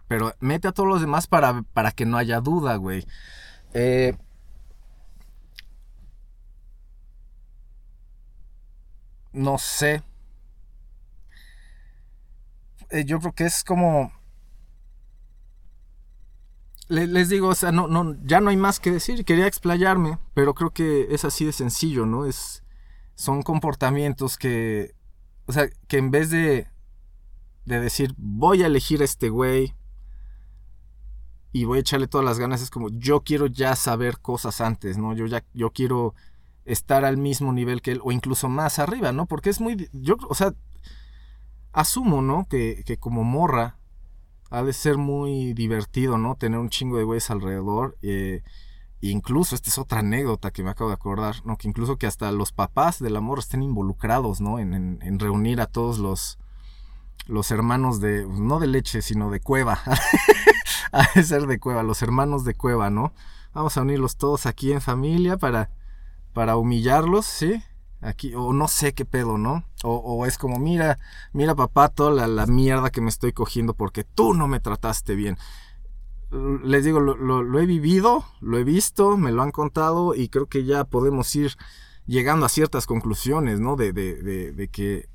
[0.08, 3.06] Pero mete a todos los demás para, para que no haya duda, güey.
[3.72, 4.16] Eh,
[9.32, 10.02] no sé.
[12.90, 14.12] Eh, yo creo que es como...
[16.88, 19.24] Le- les digo, o sea, no, no, ya no hay más que decir.
[19.24, 22.26] Quería explayarme, pero creo que es así de sencillo, ¿no?
[22.26, 22.62] Es,
[23.16, 24.94] son comportamientos que,
[25.46, 26.68] o sea, que en vez de,
[27.64, 29.74] de decir, voy a elegir a este güey
[31.52, 34.98] y voy a echarle todas las ganas, es como, yo quiero ya saber cosas antes,
[34.98, 35.14] ¿no?
[35.14, 36.14] Yo ya, yo quiero
[36.66, 39.26] estar al mismo nivel que él o incluso más arriba, ¿no?
[39.26, 40.52] Porque es muy, yo, o sea,
[41.76, 42.46] asumo, ¿no?
[42.48, 43.76] Que, que como morra
[44.50, 46.34] ha de ser muy divertido, ¿no?
[46.36, 47.96] Tener un chingo de güeyes alrededor.
[48.02, 48.42] eh,
[49.02, 51.56] incluso, esta es otra anécdota que me acabo de acordar, ¿no?
[51.56, 54.58] Que incluso que hasta los papás del amor estén involucrados, ¿no?
[54.58, 56.38] En, en- en reunir a todos los,
[57.26, 59.80] los hermanos de, no de leche, sino de cueva.
[60.92, 63.12] ha de ser de cueva, los hermanos de cueva, ¿no?
[63.52, 65.70] Vamos a unirlos todos aquí en familia para,
[66.32, 67.62] para humillarlos, ¿sí?
[68.06, 69.64] Aquí, o no sé qué pedo, ¿no?
[69.82, 70.98] O, o es como, mira,
[71.32, 75.14] mira papá, toda la, la mierda que me estoy cogiendo porque tú no me trataste
[75.16, 75.36] bien.
[76.64, 80.28] Les digo, lo, lo- lo he vivido, lo he visto, me lo han contado y
[80.28, 81.52] creo que ya podemos ir
[82.06, 83.76] llegando a ciertas conclusiones, ¿no?
[83.76, 85.08] De, de, de, de que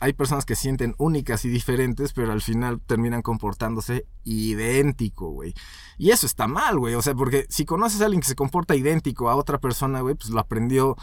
[0.00, 5.54] hay personas que sienten únicas y diferentes, pero al final terminan comportándose idéntico, güey.
[5.96, 6.94] Y eso está mal, güey.
[6.94, 10.14] O sea, porque si conoces a alguien que se comporta idéntico a otra persona, güey,
[10.14, 10.96] pues lo aprendió.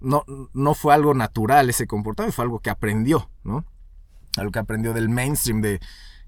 [0.00, 3.64] No, no fue algo natural ese comportamiento, fue algo que aprendió, ¿no?
[4.36, 5.80] Algo que aprendió del mainstream, de,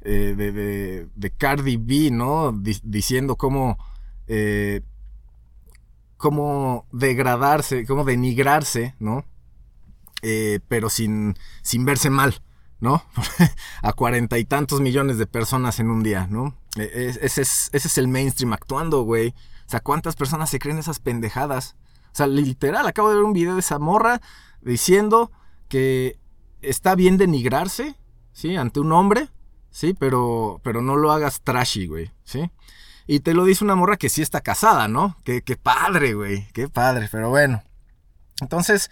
[0.02, 2.52] eh, de, de, Cardi B, ¿no?
[2.52, 3.78] Di- diciendo cómo.
[4.26, 4.82] eh,
[6.16, 9.24] cómo degradarse, cómo denigrarse, ¿no?
[10.22, 12.42] Eh, pero sin, sin verse mal,
[12.80, 13.02] ¿no?
[13.82, 16.54] a cuarenta y tantos millones de personas en un día, ¿no?
[16.76, 19.30] E- e- Ese es, ese es el mainstream actuando, güey.
[19.66, 21.74] O sea, ¿cuántas personas se creen esas pendejadas?
[22.12, 24.20] O sea, literal, acabo de ver un video de esa morra
[24.60, 25.30] diciendo
[25.68, 26.18] que
[26.60, 27.96] está bien denigrarse,
[28.32, 28.56] ¿sí?
[28.56, 29.28] Ante un hombre,
[29.70, 29.94] ¿sí?
[29.98, 32.50] Pero, pero no lo hagas trashy, güey, ¿sí?
[33.06, 35.16] Y te lo dice una morra que sí está casada, ¿no?
[35.24, 37.62] Qué, padre, güey, qué padre, pero bueno.
[38.40, 38.90] Entonces,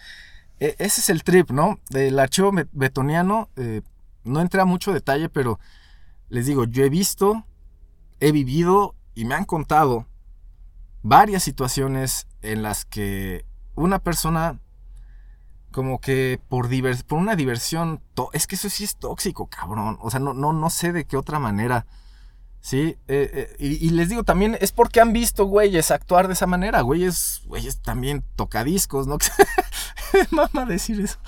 [0.58, 1.78] e- ese es el trip, ¿no?
[1.90, 3.82] Del archivo bet- betoniano, eh,
[4.24, 5.60] no entré a mucho detalle, pero
[6.28, 7.44] les digo, yo he visto,
[8.18, 10.06] he vivido y me han contado
[11.02, 14.58] varias situaciones en las que una persona
[15.70, 19.98] como que por, divers- por una diversión, es que eso sí es tóxico, cabrón.
[20.00, 21.86] O sea, no, no, no sé de qué otra manera.
[22.62, 26.46] Sí, eh, eh, y, les digo también, es porque han visto güeyes actuar de esa
[26.46, 29.16] manera, güeyes, güeyes también tocadiscos, ¿no?
[30.30, 31.18] Mamá decir eso.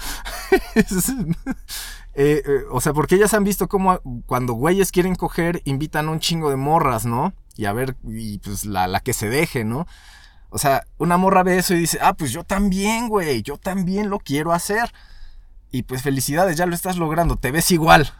[0.75, 1.11] Es-
[2.14, 6.20] eh, o sea, porque ellas han visto cómo cuando güeyes quieren coger, invitan a un
[6.20, 7.33] chingo de morras, ¿no?
[7.57, 9.87] Y a ver, y pues la, la que se deje, ¿no?
[10.54, 14.10] O sea, una morra ve eso y dice, ah, pues yo también, güey, yo también
[14.10, 14.92] lo quiero hacer.
[15.70, 18.12] Y pues felicidades, ya lo estás logrando, te ves igual.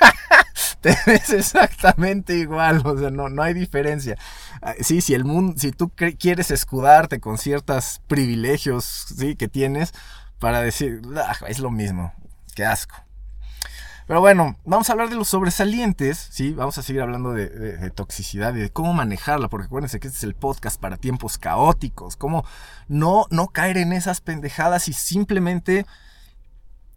[0.80, 4.16] te ves exactamente igual, o sea, no, no hay diferencia.
[4.62, 8.84] Ah, Sí, si el mundo, si tú quieres escudarte con ciertos privilegios,
[9.16, 9.92] sí, que tienes,
[10.38, 12.14] para decir, "Ah, es lo mismo,
[12.54, 12.94] qué asco.
[14.08, 16.54] Pero bueno, vamos a hablar de los sobresalientes, ¿sí?
[16.54, 20.24] Vamos a seguir hablando de, toxicidad y de cómo manejarla, porque acuérdense que este es
[20.24, 22.46] el podcast para tiempos caóticos, cómo
[22.88, 25.84] no, no caer en esas pendejadas y simplemente...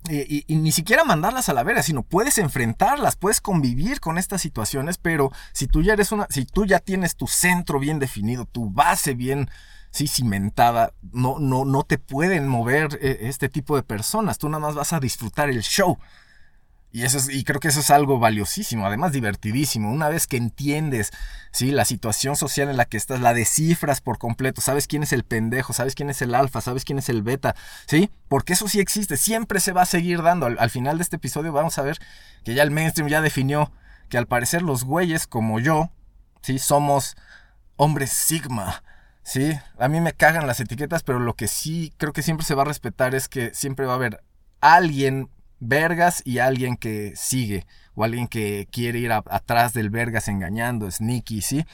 [0.10, 4.42] eh, y, ni siquiera mandarlas a la verga, sino puedes enfrentarlas, puedes convivir con estas
[4.42, 8.46] situaciones, pero si tú ya eres una, si tú ya tienes tu centro bien definido,
[8.46, 9.50] tu base bien
[9.92, 14.38] sí, cimentada, no, no, no te pueden mover eh, este tipo de personas.
[14.38, 15.98] Tú nada más vas a disfrutar el show.
[16.94, 19.92] Y, eso es, y creo que eso es algo valiosísimo, además divertidísimo.
[19.92, 21.12] Una vez que entiendes
[21.52, 21.72] ¿sí?
[21.72, 25.24] la situación social en la que estás, la descifras por completo, sabes quién es el
[25.24, 27.56] pendejo, sabes quién es el alfa, sabes quién es el beta,
[27.88, 28.12] ¿sí?
[28.28, 30.48] Porque eso sí existe, siempre se va a seguir dando.
[30.48, 31.98] Al, al final de este episodio vamos a ver
[32.44, 33.72] que ya el mainstream ya definió
[34.10, 35.92] que al parecer los güeyes como yo,
[36.42, 36.60] ¿sí?
[36.60, 37.16] Somos
[37.78, 38.84] hombres sigma.
[39.24, 42.56] Sí, a mí me cagan las etiquetas, pero lo que sí creo que siempre se
[42.56, 44.24] va a respetar es que siempre va a haber
[44.60, 45.30] alguien
[45.62, 51.42] vergas y alguien que sigue o alguien que quiere ir atrás del vergas engañando, sneaky,
[51.42, 51.66] ¿sí?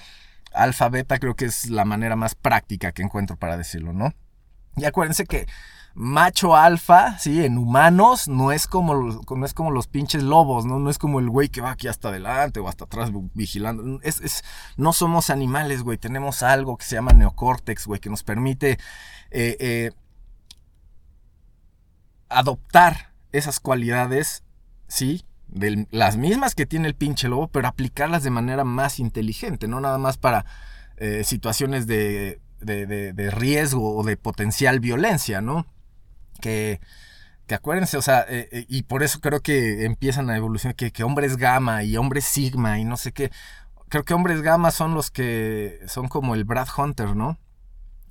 [0.53, 4.13] Alfa, beta creo que es la manera más práctica que encuentro para decirlo, ¿no?
[4.75, 5.47] Y acuérdense que
[5.95, 7.43] macho alfa, ¿sí?
[7.43, 10.79] En humanos no es como, no es como los pinches lobos, ¿no?
[10.79, 13.99] No es como el güey que va aquí hasta adelante o hasta atrás vigilando.
[14.03, 14.43] Es, es-
[14.75, 15.97] no somos animales, güey.
[15.97, 18.71] Tenemos algo que se llama neocórtex, güey, que nos permite
[19.31, 19.91] eh, eh,
[22.29, 24.43] adoptar esas cualidades,
[24.87, 25.25] ¿sí?
[25.47, 29.79] De las mismas que tiene el pinche lobo, pero aplicarlas de manera más inteligente, no
[29.79, 30.45] nada más para
[30.97, 35.65] eh, situaciones de, de, de- riesgo o de potencial violencia, ¿no?
[36.41, 36.79] Que,
[37.47, 40.91] que acuérdense, o sea, eh, eh, y por eso creo que empiezan a evolucionar, que,
[40.91, 43.31] que hombres gamma y hombres sigma y no sé qué.
[43.89, 47.37] Creo que hombres gamma son los que son como el Brad Hunter, ¿no?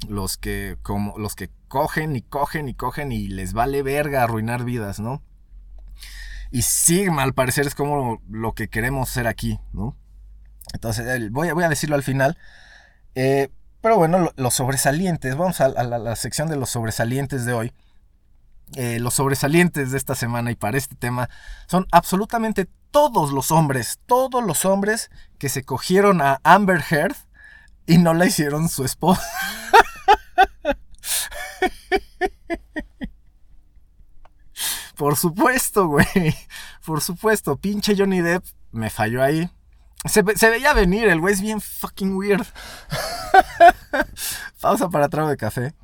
[0.08, 4.64] Los que, como, los que cogen y cogen y cogen y les vale verga arruinar
[4.64, 5.22] vidas, ¿no?
[6.50, 9.96] Y Sigma, al parecer, es como lo que queremos ser aquí, ¿no?
[10.74, 12.36] Entonces, voy, a- voy a decirlo al final.
[13.14, 13.48] Eh,
[13.80, 17.72] pero bueno, lo- los sobresalientes, vamos a, la sección de los sobresalientes de hoy.
[18.74, 21.30] Eh, los sobresalientes de esta semana y para este tema
[21.68, 27.14] son absolutamente todos los hombres, todos los hombres que se cogieron a Amber Heard
[27.86, 29.22] y no la hicieron su esposa.
[34.96, 36.06] Por supuesto, güey.
[36.84, 37.56] Por supuesto.
[37.56, 39.50] Pinche Johnny Depp me falló ahí.
[40.04, 42.46] Se, ve- se veía venir, el güey es bien fucking weird.
[44.60, 45.74] Pausa para trago de café.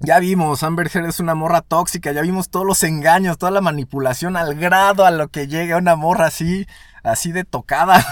[0.00, 3.60] Ya vimos, Amber Heard es una morra tóxica, ya vimos todos los engaños, toda la
[3.60, 6.66] manipulación al grado a lo que llega una morra así,
[7.04, 8.04] así de tocada.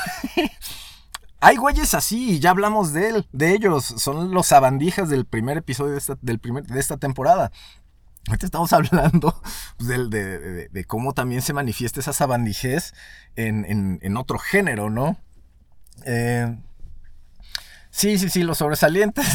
[1.42, 5.98] Hay güeyes así, ya hablamos de él, de ellos, son los sabandijas del primer episodio
[6.20, 7.50] de esta, temporada.
[8.28, 9.40] Ahorita estamos hablando
[9.78, 12.92] pues, de, cómo también se manifiesta esa sabandijez
[13.36, 15.16] en, otro género, ¿no?
[16.04, 16.58] Eh,
[17.90, 19.26] sí, sí, sí, los sobresalientes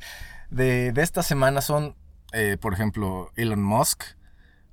[0.50, 1.94] de, esta semana son,
[2.32, 4.04] eh, por ejemplo, Elon Musk,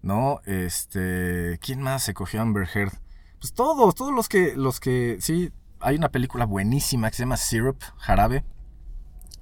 [0.02, 0.40] ¿no?
[0.46, 2.94] Este, ¿quién más se cogió Amber Heard?
[3.42, 7.38] Pues todos, todos los que, los que, sí, hay una película buenísima que se llama
[7.38, 8.44] Syrup, Jarabe,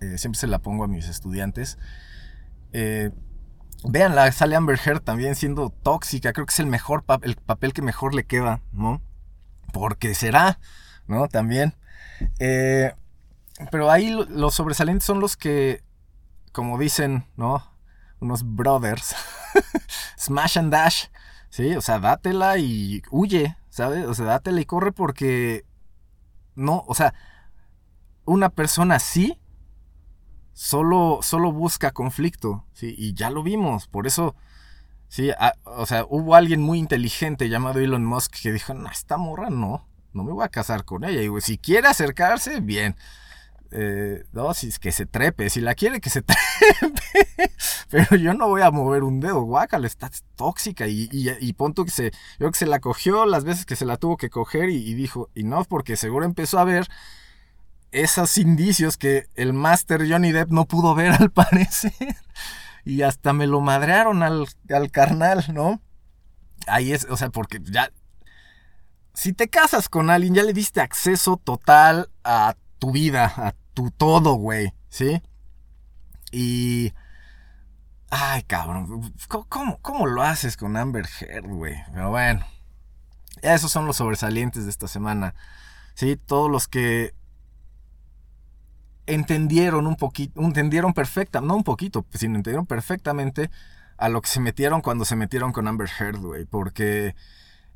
[0.01, 1.77] Eh, siempre se la pongo a mis estudiantes.
[2.73, 3.11] Eh,
[3.87, 6.33] Véanla, sale Amber Heard también siendo tóxica.
[6.33, 9.01] Creo que es el mejor el papel que mejor le queda, ¿no?
[9.71, 10.59] Porque será,
[11.07, 11.27] ¿no?
[11.27, 11.75] También.
[12.39, 12.93] Eh,
[13.71, 15.83] pero ahí los sobresalientes son los que,
[16.51, 17.63] como dicen, ¿no?
[18.19, 19.15] Unos brothers.
[20.19, 21.05] Smash and dash.
[21.49, 24.05] Sí, o sea, dátela y huye, ¿sabes?
[24.05, 25.63] O sea, dátela y corre porque.
[26.55, 27.13] No, o sea,
[28.25, 29.39] una persona así
[30.53, 32.95] solo, solo busca conflicto, ¿sí?
[32.97, 34.35] Y ya lo vimos, por eso,
[35.07, 35.31] sí,
[35.63, 39.87] o sea, hubo alguien muy inteligente llamado Elon Musk que dijo, no, esta morra no,
[40.13, 41.21] no me voy a casar con ella.
[41.21, 42.95] Y si quiere acercarse, bien.
[43.77, 47.51] Eh, no, si es que se trepe, si la quiere que se trepe,
[47.89, 51.91] pero yo no voy a mover un dedo, guácala, está tóxica y, y, punto que
[51.91, 54.77] se, yo que se la cogió las veces que se la tuvo que coger y,
[54.77, 56.87] y dijo, y no, porque seguro empezó a ver
[57.91, 61.93] esos indicios que el Master Johnny Depp no pudo ver al parecer.
[62.85, 65.81] Y hasta me lo madrearon al, al carnal, ¿no?
[66.67, 67.91] Ahí es, o sea, porque ya...
[69.13, 73.91] Si te casas con alguien, ya le diste acceso total a tu vida, a tu
[73.91, 75.21] todo, güey, ¿sí?
[76.31, 76.93] Y...
[78.09, 79.13] Ay, cabrón,
[79.49, 81.75] ¿cómo, cómo lo haces con Amber Heard, güey?
[81.91, 82.45] Pero bueno,
[83.41, 85.35] esos son los sobresalientes de esta semana.
[85.95, 87.13] Sí, todos los que
[89.05, 93.49] entendieron un poquito, entendieron perfecta, no un poquito, sino entendieron perfectamente
[93.97, 97.15] a lo que se metieron cuando se metieron con Amber Heard, güey, porque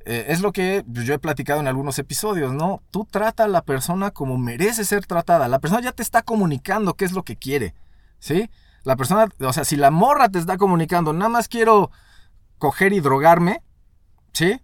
[0.05, 2.81] eh, es lo que yo he platicado en algunos episodios, ¿no?
[2.91, 6.93] Tú trata a la persona como merece ser tratada, la persona ya te está comunicando
[6.93, 7.75] qué es lo que quiere,
[8.19, 8.49] ¿sí?
[8.83, 11.91] La persona, o sea, si la morra te está comunicando, nada más quiero
[12.57, 13.61] coger y drogarme,
[14.33, 14.61] ¿sí?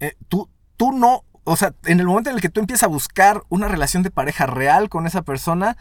[0.00, 2.88] Eh, tú, tú no, o sea, en el momento en el que tú empiezas a
[2.88, 5.76] buscar una relación de pareja real con esa persona,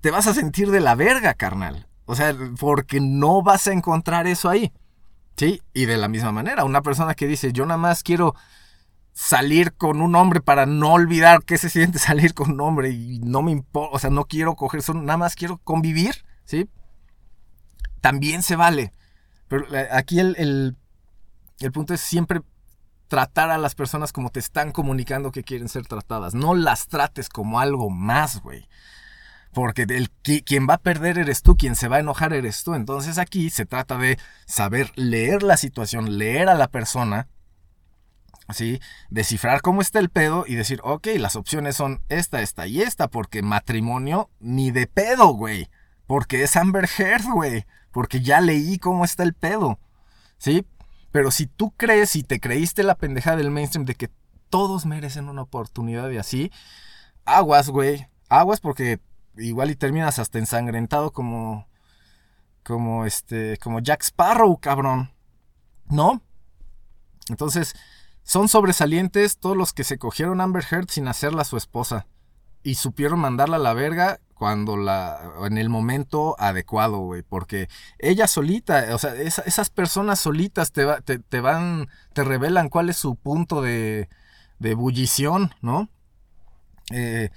[0.00, 1.86] te vas a sentir de la verga, carnal.
[2.06, 4.72] O sea, porque no vas a encontrar eso ahí.
[5.36, 5.62] ¿Sí?
[5.72, 8.34] Y de la misma manera, una persona que dice, yo nada más quiero
[9.12, 13.18] salir con un hombre para no olvidar qué se siente salir con un hombre y
[13.20, 16.68] no me importa, o sea, no quiero coger eso, nada más quiero convivir, ¿sí?
[18.00, 18.92] También se vale.
[19.48, 20.76] Pero eh, aquí el, el,
[21.60, 22.40] el punto es siempre
[23.12, 26.34] tratar a las personas como te están comunicando que quieren ser tratadas.
[26.34, 28.66] No las trates como algo más, güey.
[29.52, 32.74] Porque el, quien va a perder eres tú, quien se va a enojar eres tú.
[32.74, 37.28] Entonces aquí se trata de saber leer la situación, leer a la persona,
[38.50, 38.80] ¿sí?
[39.10, 43.08] Descifrar cómo está el pedo y decir, ok, las opciones son esta, esta y esta,
[43.08, 45.68] porque matrimonio ni de pedo, güey.
[46.06, 47.66] Porque es Amber Heard, güey.
[47.90, 49.78] Porque ya leí cómo está el pedo.
[50.38, 50.66] ¿Sí?
[51.10, 54.10] Pero si tú crees y te creíste la pendeja del mainstream de que
[54.48, 56.50] todos merecen una oportunidad y así,
[57.24, 58.08] aguas, güey.
[58.28, 58.98] Aguas porque
[59.36, 61.68] igual y terminas hasta ensangrentado como
[62.62, 65.12] como este como Jack Sparrow, cabrón.
[65.88, 66.22] ¿No?
[67.28, 67.74] Entonces,
[68.22, 72.06] son sobresalientes todos los que se cogieron Amber Heard sin hacerla su esposa
[72.62, 77.68] y supieron mandarla a la verga cuando la en el momento adecuado, güey, porque
[77.98, 80.84] ella solita, o sea, esas personas solitas te,
[81.18, 84.08] te, van, te revelan cuál es su punto de,
[84.58, 85.88] de ebullición, ¿no?
[86.90, 87.30] Eh,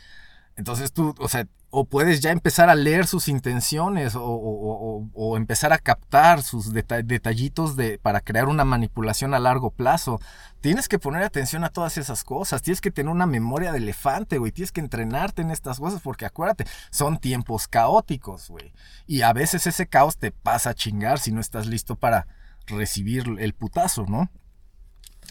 [0.56, 5.78] entonces tú, o sea, o puedes ya empezar a leer sus intenciones o, empezar a
[5.78, 10.22] captar sus detallitos de, para crear una manipulación a largo plazo.
[10.62, 14.38] Tienes que poner atención a todas esas cosas, tienes que tener una memoria de elefante,
[14.38, 18.72] güey, tienes que entrenarte en estas cosas porque acuérdate, son tiempos caóticos, güey.
[19.06, 22.26] Y a veces ese caos te pasa a chingar si no estás listo para
[22.68, 24.30] recibir el putazo, ¿no?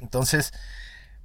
[0.02, 0.52] Entonces,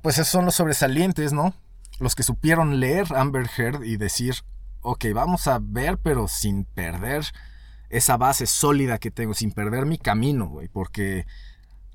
[0.01, 1.53] pues esos son los sobresalientes, ¿no?
[1.99, 4.35] Los que supieron leer Amber Heard y decir,
[4.81, 7.25] ok, vamos a ver, pero sin perder
[7.89, 11.25] esa base sólida que tengo, sin perder mi camino, güey, porque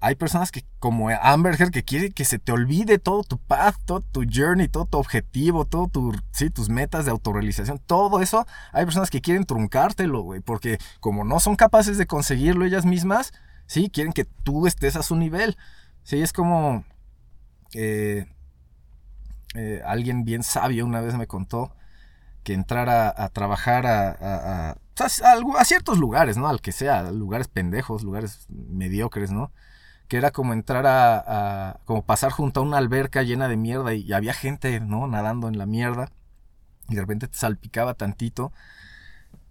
[0.04, 4.02] hay personas que, como Amber que quiere que se te olvide todo tu path, todo
[4.02, 8.46] tu journey, todo tu objetivo, todo tu, sí, tus metas de autorrealización, todo eso.
[8.72, 13.32] Hay personas que quieren truncártelo, güey, porque como no son capaces de conseguirlo ellas mismas,
[13.66, 15.56] sí, quieren que tú estés a su nivel.
[16.02, 16.84] Sí, es como
[17.72, 18.26] eh,
[19.54, 21.74] eh, alguien bien sabio una vez me contó
[22.44, 26.46] que entrar a, trabajar a, a, ciertos lugares, ¿no?
[26.46, 29.50] Al que sea, lugares pendejos, lugares mediocres, ¿no?
[30.06, 34.12] Que era como entrar a, como pasar junto a una alberca llena de mierda y,
[34.12, 35.08] había gente, ¿no?
[35.08, 36.10] Nadando en la mierda
[36.88, 38.52] y de repente te salpicaba tantito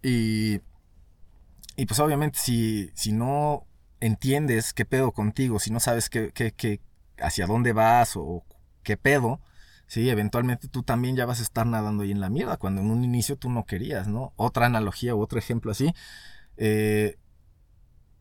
[0.04, 0.62] y,
[1.76, 3.66] y pues obviamente si, si no
[4.02, 6.80] entiendes qué pedo contigo, si no sabes qué, qué, qué
[7.18, 8.44] hacia dónde vas o
[8.84, 9.40] qué pedo,
[9.94, 12.90] Sí, eventualmente tú también ya vas a estar nadando ahí en la mierda, cuando en
[12.90, 14.34] un inicio tú no querías, ¿no?
[14.38, 15.94] Otra analogía u otro ejemplo así.
[16.58, 17.20] eh,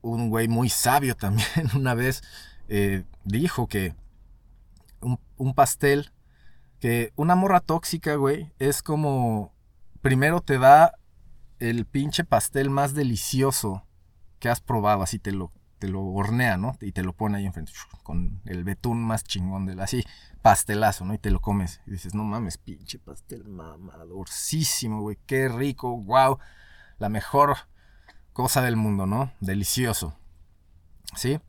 [0.02, 2.22] un güey muy sabio también una vez
[2.68, 3.94] eh, dijo que
[5.00, 6.12] un, un pastel,
[6.78, 9.54] que una morra tóxica, güey, es como,
[10.02, 10.98] primero te da
[11.58, 13.86] el pinche pastel más delicioso
[14.40, 15.50] que has probado, así te lo,
[15.82, 16.76] te lo hornea, ¿no?
[16.80, 17.72] Y te lo pone ahí enfrente,
[18.04, 20.04] con el betún más chingón del, así,
[20.40, 21.12] pastelazo, ¿no?
[21.12, 21.80] Y te lo comes.
[21.88, 26.38] Y dices, no mames, pinche pastel mamadorcísimo, güey, qué rico, wow,
[27.00, 27.56] la mejor
[28.32, 29.32] cosa del mundo, ¿no?
[29.40, 30.16] Delicioso.
[31.16, 31.40] ¿Sí?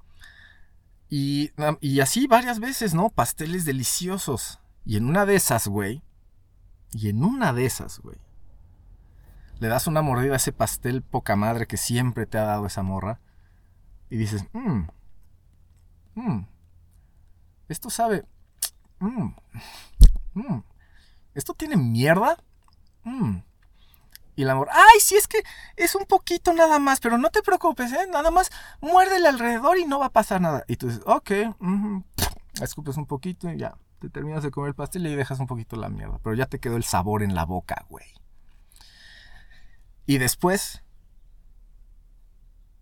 [1.12, 3.12] Y, y así varias veces, ¿no?
[3.12, 4.62] Pasteles deliciosos.
[4.84, 6.02] Y en una de esas, güey.
[6.92, 8.18] Y en una de esas, güey.
[9.60, 12.82] Le das una mordida a ese pastel poca madre que siempre te ha dado esa
[12.82, 13.20] morra.
[14.14, 14.84] Y dices, mmm.
[16.14, 16.46] Mmm.
[17.68, 18.24] Esto sabe.
[19.00, 19.34] Mmm.
[20.36, 20.60] Mmm.
[21.34, 22.38] ¿Esto tiene mierda?
[23.06, 23.38] Mmm.
[24.36, 25.40] Y el amor, ay, sí, es que
[25.78, 28.06] es un poquito nada más, pero no te preocupes, ¿eh?
[28.12, 28.52] Nada más
[28.82, 30.64] muérdele alrededor y no va a pasar nada.
[30.68, 32.04] Y tú dices, ok, uh
[32.62, 35.76] escupes un poquito y ya, te terminas de comer el pastel y dejas un poquito
[35.76, 36.20] la mierda.
[36.22, 38.06] Pero ya te quedó el sabor en la boca, güey.
[40.06, 40.84] Y después,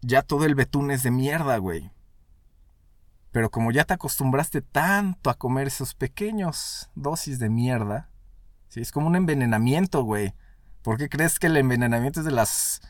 [0.01, 1.91] ya todo el betún es de mierda, güey.
[3.31, 8.09] Pero como ya te acostumbraste tanto a comer esos pequeños dosis de mierda,
[8.67, 8.81] ¿sí?
[8.81, 10.33] es como un envenenamiento, güey.
[10.81, 12.81] ¿Por qué crees que el envenenamiento es de las,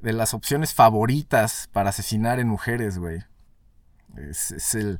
[0.00, 3.22] de las opciones favoritas para asesinar en mujeres, güey?
[4.16, 4.98] Es, es, el...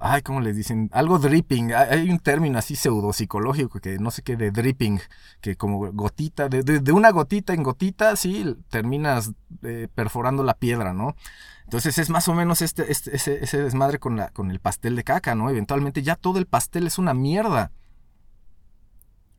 [0.00, 0.90] Ay, ¿cómo les dicen?
[0.92, 1.72] Algo dripping.
[1.74, 5.00] Hay un término así pseudopsicológico que no sé qué de dripping,
[5.40, 9.32] que como gotita, de, una gotita en gotita, sí, terminas
[9.62, 11.16] eh, perforando la piedra, ¿no?
[11.64, 14.94] Entonces es más o menos este, este, ese, ese desmadre con, la, con el pastel
[14.94, 15.50] de caca, ¿no?
[15.50, 17.72] Eventualmente ya todo el pastel es una mierda.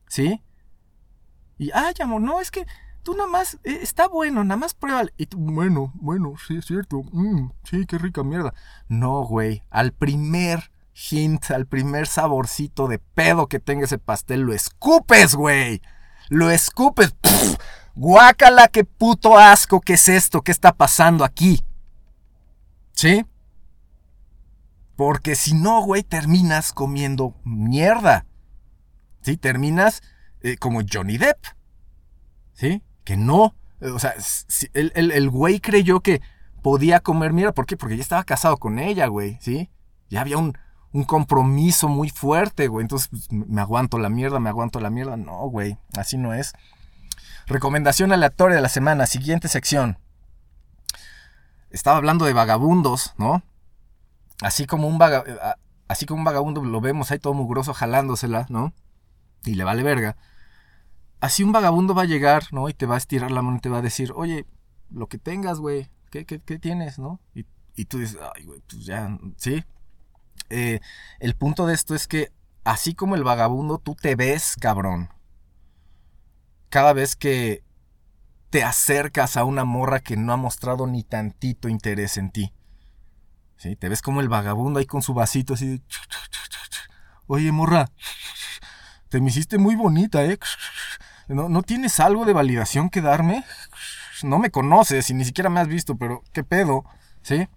[0.08, 0.42] ¿Sí?
[1.56, 2.66] Y, ay, amor, no, es que
[3.02, 5.04] tú nada más, eh, está bueno, nada más prueba.
[5.16, 7.02] Y tú, bueno, bueno, sí, es cierto.
[7.12, 8.54] Mm, sí, qué rica mierda.
[8.88, 10.70] No, güey, al primer
[11.10, 15.82] hint, al primer saborcito de pedo que tenga ese pastel, lo escupes, güey.
[16.28, 17.12] Lo escupes.
[17.12, 17.56] Pff,
[17.94, 20.42] guácala, qué puto asco, ¿qué es esto?
[20.42, 21.62] ¿Qué está pasando aquí?
[22.92, 23.24] ¿Sí?
[24.96, 28.26] Porque si no, güey, terminas comiendo mierda.
[29.22, 29.36] ¿Sí?
[29.36, 30.02] Terminas
[30.42, 31.38] eh, como Johnny Depp.
[32.52, 32.82] ¿Sí?
[33.04, 33.54] Que no.
[33.80, 34.14] O sea,
[34.74, 36.20] el, el, el, güey creyó que
[36.62, 37.52] podía comer mierda.
[37.52, 37.76] ¿Por qué?
[37.76, 39.38] Porque ya estaba casado con ella, güey.
[39.40, 39.70] ¿Sí?
[40.08, 40.56] Ya había un,
[40.92, 42.84] un compromiso muy fuerte, güey.
[42.84, 45.16] Entonces, pues, me aguanto la mierda, me aguanto la mierda.
[45.16, 45.78] No, güey.
[45.96, 46.52] Así no es.
[47.46, 49.06] Recomendación aleatoria de la semana.
[49.06, 49.98] Siguiente sección.
[51.70, 53.42] Estaba hablando de vagabundos, ¿no?
[54.42, 58.72] Así como un vaga, así como un vagabundo lo vemos ahí todo mugroso jalándosela, ¿no?
[59.44, 60.16] Y le vale verga.
[61.20, 62.68] Así un vagabundo va a llegar, ¿no?
[62.68, 64.46] Y te va a estirar la mano y te va a decir, oye,
[64.90, 67.20] lo que tengas, güey, ¿qué, qué, qué tienes, no?
[67.34, 67.44] Y,
[67.76, 69.64] y, tú dices, ay, güey, pues ya, ¿sí?
[70.48, 70.80] Eh,
[71.20, 72.32] el punto de esto es que,
[72.64, 75.10] así como el vagabundo, tú te ves, cabrón.
[76.70, 77.62] Cada vez que
[78.50, 82.52] te acercas a una morra que no ha mostrado ni tantito interés en ti.
[83.56, 83.76] ¿Sí?
[83.76, 85.82] Te ves como el vagabundo ahí con su vasito así de...
[87.26, 87.90] Oye, morra,
[89.08, 90.38] te me hiciste muy bonita, ¿eh?
[91.34, 93.44] ¿No, ¿No tienes algo de validación que darme?
[94.24, 96.84] No me conoces y ni siquiera me has visto, pero ¿qué pedo?
[97.22, 97.48] ¿Sí?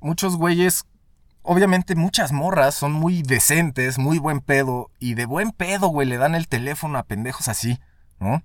[0.00, 0.86] Muchos güeyes,
[1.42, 6.16] obviamente muchas morras son muy decentes, muy buen pedo, y de buen pedo, güey, le
[6.16, 7.78] dan el teléfono a pendejos así,
[8.18, 8.42] ¿no?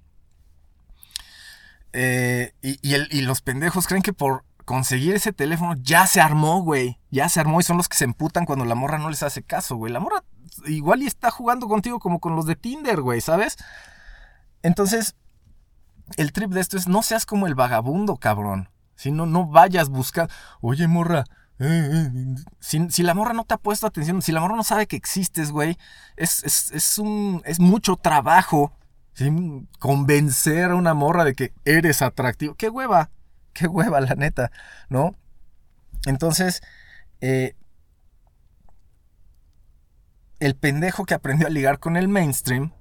[1.94, 6.20] Eh, y, y, el, y, los pendejos creen que por conseguir ese teléfono ya se
[6.20, 7.00] armó, güey.
[7.10, 9.44] Ya se armó y son los que se emputan cuando la morra no les hace
[9.44, 9.94] caso, güey.
[9.94, 10.26] La morra
[10.66, 13.56] igual y está jugando contigo como con los de Tinder, güey, ¿sabes?
[14.66, 15.16] Entonces,
[16.18, 18.70] el trip de esto es no seas como el vagabundo, cabrón.
[18.96, 20.34] Si no, no vayas buscando.
[20.60, 21.24] Oye, morra.
[21.60, 22.36] Eh, eh.
[22.60, 24.96] Si, si, la morra no te ha puesto atención, si la morra no sabe que
[24.96, 25.78] existes, güey,
[26.18, 28.76] es, es, es, un, es mucho trabajo
[29.78, 32.56] convencer a una morra de que eres atractivo.
[32.56, 33.12] ¡Qué hueva!
[33.54, 34.52] ¡Qué hueva, la neta!
[34.90, 35.16] ¿No?
[36.08, 36.64] Entonces,
[37.22, 37.56] eh,
[40.40, 42.74] el pendejo que aprendió a ligar con el mainstream,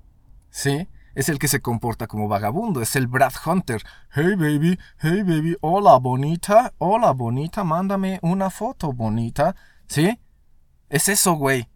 [0.48, 0.88] ¿sí?
[1.14, 3.82] Es el que se comporta como vagabundo, es el Brad Hunter.
[4.12, 9.54] Hey baby, hey baby, hola bonita, hola bonita, mándame una foto bonita,
[9.86, 10.20] ¿sí?
[10.88, 11.68] Es eso, güey.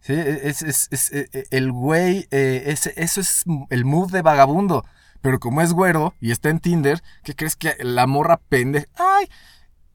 [0.00, 0.14] ¿Sí?
[0.14, 4.84] Es, es, es, es el güey, eh, eso es el move de vagabundo.
[5.22, 8.88] Pero como es güero y está en Tinder, ¿qué crees que la morra pende?
[8.96, 9.28] ¡Ay!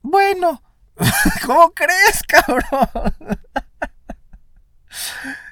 [0.01, 0.63] Bueno,
[1.45, 3.13] ¿cómo crees, cabrón?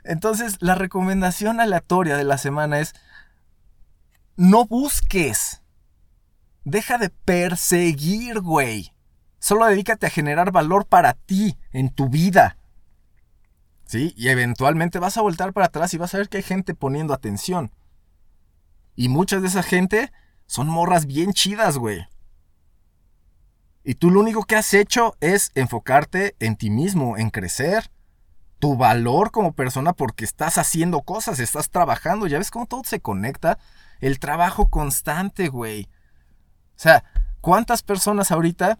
[0.05, 2.93] Entonces, la recomendación aleatoria de la semana es,
[4.36, 5.61] no busques.
[6.63, 8.93] Deja de perseguir, güey.
[9.39, 12.57] Solo dedícate a generar valor para ti en tu vida.
[13.86, 14.13] ¿Sí?
[14.17, 17.13] Y eventualmente vas a voltar para atrás y vas a ver que hay gente poniendo
[17.13, 17.71] atención.
[18.95, 20.11] Y muchas de esa gente
[20.47, 22.07] son morras bien chidas, güey.
[23.83, 27.91] Y tú lo único que has hecho es enfocarte en ti mismo, en crecer,
[28.57, 32.99] tu valor como persona porque estás haciendo cosas, estás trabajando, ya ves cómo todo se
[32.99, 33.59] conecta.
[34.01, 35.89] El trabajo constante, güey.
[36.75, 37.03] O sea,
[37.41, 38.79] ¿cuántas personas ahorita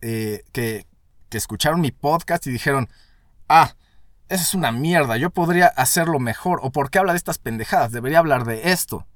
[0.00, 0.86] eh, que,
[1.28, 2.88] que escucharon mi podcast y dijeron,
[3.48, 3.74] ah,
[4.28, 7.92] eso es una mierda, yo podría hacerlo mejor, o por qué habla de estas pendejadas,
[7.92, 9.06] debería hablar de esto.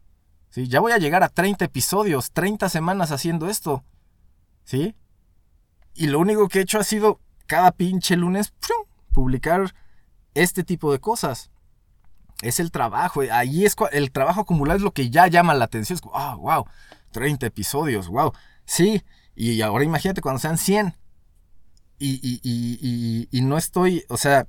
[0.50, 0.68] ¿Sí?
[0.68, 3.84] Ya voy a llegar a 30 episodios, 30 semanas haciendo esto.
[4.64, 4.96] ¿Sí?
[5.94, 8.52] Y lo único que he hecho ha sido cada pinche lunes
[9.12, 9.74] publicar
[10.34, 11.50] este tipo de cosas.
[12.43, 15.99] Es el trabajo, ahí es el trabajo acumulado es lo que ya llama la atención.
[15.99, 16.66] Es ah, wow,
[17.12, 18.32] 30 episodios, wow.
[18.64, 19.03] Sí,
[19.34, 20.95] y ahora imagínate cuando sean 100.
[21.99, 24.47] Y, y, y, y, no estoy, o sea,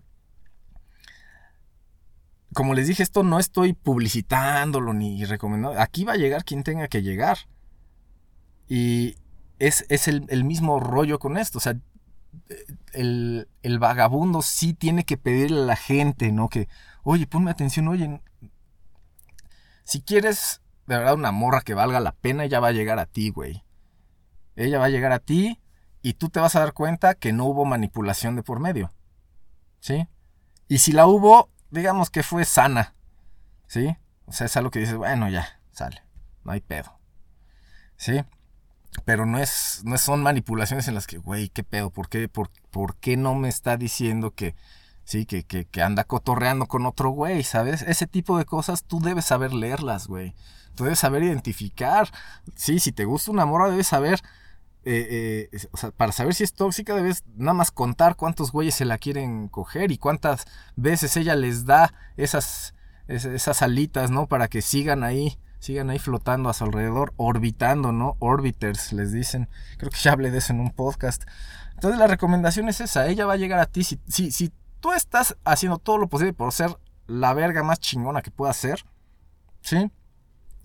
[2.53, 5.79] como les dije, esto no estoy publicitándolo ni recomendando.
[5.79, 7.39] Aquí va a llegar quien tenga que llegar.
[8.69, 9.17] Y
[9.59, 11.57] es, el, mismo rollo con esto.
[11.57, 11.77] O sea,
[12.93, 16.47] el, el, vagabundo sí tiene que pedirle a la gente, ¿no?
[16.47, 16.69] Que,
[17.03, 18.21] oye, ponme atención, oye.
[19.83, 23.05] Si quieres de verdad una morra que valga la pena, ella va a llegar a
[23.05, 23.63] ti, güey.
[24.55, 25.61] Ella va a llegar a ti
[26.01, 28.93] y tú te vas a dar cuenta que no hubo manipulación de por medio.
[29.79, 30.07] ¿Sí?
[30.67, 32.95] Y si la hubo, digamos que fue sana.
[33.67, 33.95] ¿Sí?
[34.25, 36.03] O sea, es algo que dices, bueno, ya, sale.
[36.43, 36.99] No hay pedo.
[37.95, 38.23] ¿Sí?
[39.05, 41.89] Pero no es, no son manipulaciones en las que, güey, ¿qué pedo?
[41.91, 44.55] ¿Por qué, por, por qué no me está diciendo que,
[45.03, 47.81] sí, que, que, que anda cotorreando con otro güey, ¿sabes?
[47.81, 50.33] Ese tipo de cosas tú debes saber leerlas, güey.
[50.75, 52.09] Tú debes saber identificar.
[52.55, 54.21] Sí, si te gusta una morra, debes saber
[54.83, 58.97] eh, eh, para saber si es tóxica debes nada más contar cuántos güeyes se la
[58.97, 60.45] quieren coger y cuántas
[60.75, 62.73] veces ella les da esas,
[63.07, 64.25] esas alitas, ¿no?
[64.25, 68.15] Para que sigan ahí, sigan ahí flotando a su alrededor, orbitando, ¿no?
[68.19, 69.49] Orbiters les dicen.
[69.77, 71.23] Creo que ya hablé de eso en un podcast.
[71.73, 73.83] Entonces la recomendación es esa, ella va a llegar a ti.
[73.83, 76.77] Si, si, si tú estás haciendo todo lo posible por ser
[77.07, 78.85] la verga más chingona que pueda ser,
[79.61, 79.89] ¿sí?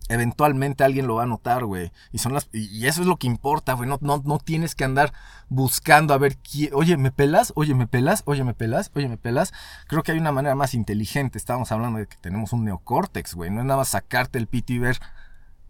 [0.08, 1.92] eventualmente alguien lo va a notar, güey.
[2.12, 2.18] Y
[2.52, 3.88] y eso es lo que importa, güey.
[3.88, 5.12] No, no, tienes que andar
[5.48, 7.52] buscando a ver quién, oye, ¿me pelas?
[7.56, 8.22] Oye, ¿me pelas?
[8.26, 8.90] Oye, ¿me pelas?
[8.94, 9.52] Oye, ¿me pelas?
[9.88, 11.38] Creo que hay una manera más inteligente.
[11.38, 13.50] Estábamos hablando de que tenemos un neocórtex, güey.
[13.50, 14.98] No es nada más sacarte el pito y ver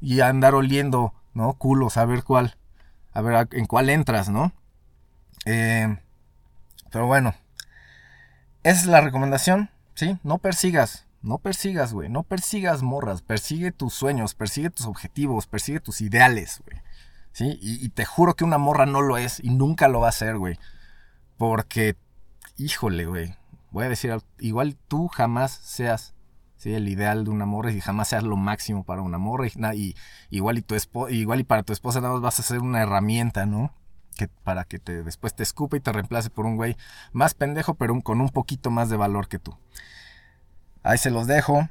[0.01, 1.55] y andar oliendo, ¿no?
[1.55, 2.57] Culos, a ver cuál,
[3.13, 4.53] a ver en cuál entras, ¿no?
[5.47, 5.99] Eh,
[6.91, 7.35] pero bueno,
[8.71, 10.19] esa es la recomendación, ¿sí?
[10.25, 12.09] No persigas, no persigas, güey.
[12.09, 13.23] No persigas morras.
[13.23, 16.81] Persigue tus sueños, persigue tus objetivos, persigue tus ideales, güey.
[17.33, 17.59] ¿Sí?
[17.61, 20.39] Y, te juro que una morra no lo es y nunca lo va a ser,
[20.39, 20.59] güey.
[21.37, 21.97] Porque,
[22.57, 23.37] híjole, güey.
[23.71, 26.15] Voy a decir, igual tú jamás seas
[26.57, 26.73] ¿sí?
[26.73, 29.47] el ideal de una morra y jamás seas lo máximo para una morra.
[29.75, 29.95] Y,
[30.31, 30.77] igual, y tu
[31.11, 33.75] igual y para tu esposa nada más vas a ser una herramienta, ¿no?
[34.17, 36.77] Que, para que te, después te escupe y te reemplace por un güey
[37.13, 39.59] más pendejo, pero con un poquito más de valor que tú.
[40.83, 41.69] Ahí se los dejo.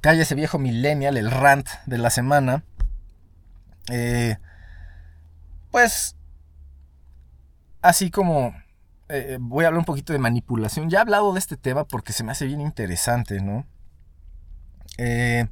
[0.00, 2.64] Calle ese viejo millennial, el rant de la semana.
[3.90, 4.36] Eh,
[5.70, 6.16] pues,
[7.80, 8.54] así como
[9.08, 10.90] eh, voy a hablar un poquito de manipulación.
[10.90, 13.66] Ya he hablado de este tema porque se me hace bien interesante, ¿no?
[14.98, 15.48] Eh,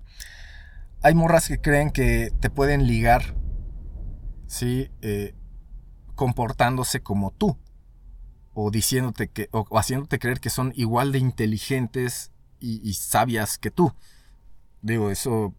[1.02, 3.34] hay morras que creen que te pueden ligar,
[4.46, 4.90] ¿sí?
[6.20, 7.56] Comportándose como tú.
[8.52, 13.94] O diciéndote que, o haciéndote creer que son igual de inteligentes y, sabias que tú.
[14.82, 15.54] Digo, eso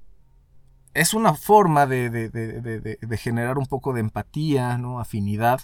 [0.93, 4.99] es una forma de, generar un poco de empatía, ¿no?
[4.99, 5.61] Afinidad.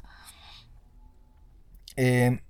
[1.95, 2.41] Eh,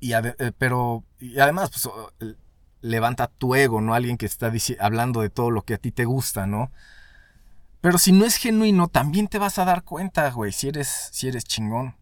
[0.00, 2.34] y eh, pero, y además, pues,
[2.80, 3.94] levanta tu ego, ¿no?
[3.94, 6.72] Alguien que está hablando de todo lo que a ti te gusta, ¿no?
[7.80, 11.28] Pero si no es genuino, también te vas a dar cuenta, güey, si eres, si
[11.28, 11.96] eres chingón,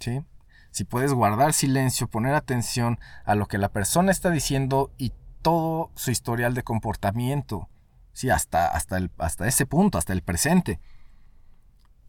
[0.00, 0.22] ¿sí?
[0.76, 5.90] si puedes guardar silencio, poner atención a lo que la persona está diciendo y todo
[5.94, 7.70] su historial de comportamiento,
[8.12, 10.78] sí, hasta, hasta, el, hasta ese punto, hasta el presente.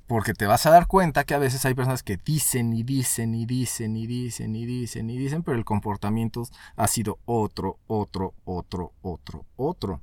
[0.05, 3.35] Porque te vas a dar cuenta que a veces hay personas que dicen y dicen
[3.35, 6.43] y dicen y dicen y dicen y dicen, pero el comportamiento
[6.75, 10.01] ha sido otro, otro, otro, otro, otro.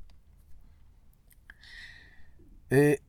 [2.75, 3.01] Eh,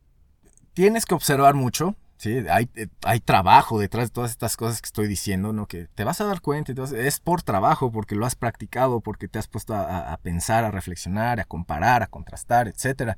[0.73, 2.45] tienes que observar mucho, ¿sí?
[2.51, 5.65] Hay, eh, hay trabajo detrás de todas estas cosas que estoy diciendo, ¿no?
[5.65, 9.39] Que te vas a dar cuenta, es por trabajo, porque lo has practicado, porque te
[9.39, 13.13] has puesto a, pensar, a reflexionar, a comparar, a contrastar, etc.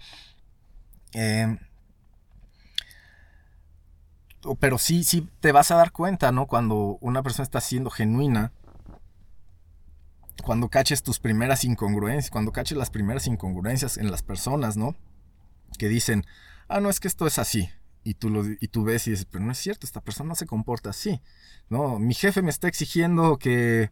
[4.59, 6.47] pero sí, sí te vas a dar cuenta, ¿no?
[6.47, 8.53] Cuando una persona está siendo genuina,
[10.45, 14.95] cuando caches tus primeras incongruencias, cuando caches las primeras incongruencias en las personas, ¿no?
[15.77, 16.25] Que dicen,
[16.67, 17.69] ah, no, es que esto es así.
[18.03, 20.35] Y tú, lo, y tú ves y dices, pero no es cierto, esta persona no
[20.35, 21.21] se comporta así.
[21.69, 23.91] No, mi jefe me está exigiendo que,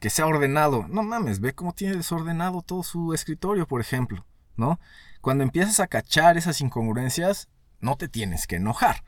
[0.00, 0.86] que sea ordenado.
[0.88, 4.26] No mames, ve cómo tiene desordenado todo su escritorio, por ejemplo,
[4.56, 4.80] ¿no?
[5.20, 7.48] Cuando empiezas a cachar esas incongruencias,
[7.80, 9.04] no te tienes que enojar.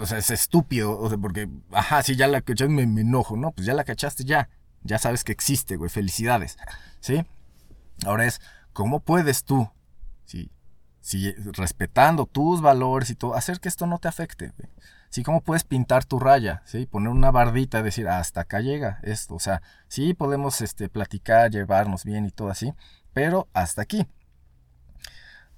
[0.00, 3.36] O sea, es estúpido, o sea, porque, ajá, si ya la cachaste, me, me enojo,
[3.36, 3.50] ¿no?
[3.50, 4.48] Pues ya la cachaste, ya.
[4.82, 6.56] Ya sabes que existe, güey, felicidades,
[7.00, 7.26] ¿sí?
[8.06, 8.40] Ahora es,
[8.72, 9.68] ¿cómo puedes tú,
[10.24, 10.50] sí,
[11.08, 14.68] sí, respetando tus valores y todo, hacer que esto no te afecte, güey?
[15.08, 16.84] Sí, ¿cómo puedes pintar tu raya, sí?
[16.84, 22.04] Poner una bardita, decir, hasta acá llega esto, o sea, sí podemos, este, platicar, llevarnos
[22.04, 22.74] bien y todo así,
[23.14, 24.06] pero hasta aquí.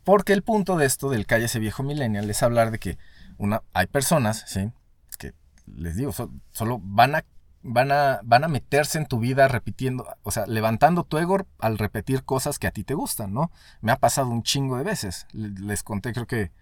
[0.05, 2.97] Porque el punto de esto del cállese viejo millennial es hablar de que
[3.37, 4.71] una, hay personas, ¿sí?
[5.19, 5.35] Que
[5.67, 7.25] les digo, so, solo van a,
[7.63, 11.79] van, a, van a meterse en tu vida repitiendo, o sea, levantando tu ego al
[11.79, 13.51] repetir cosas que a ti te gustan, ¿no?
[13.81, 15.27] Me ha pasado un chingo de veces.
[15.33, 16.53] Les conté, creo que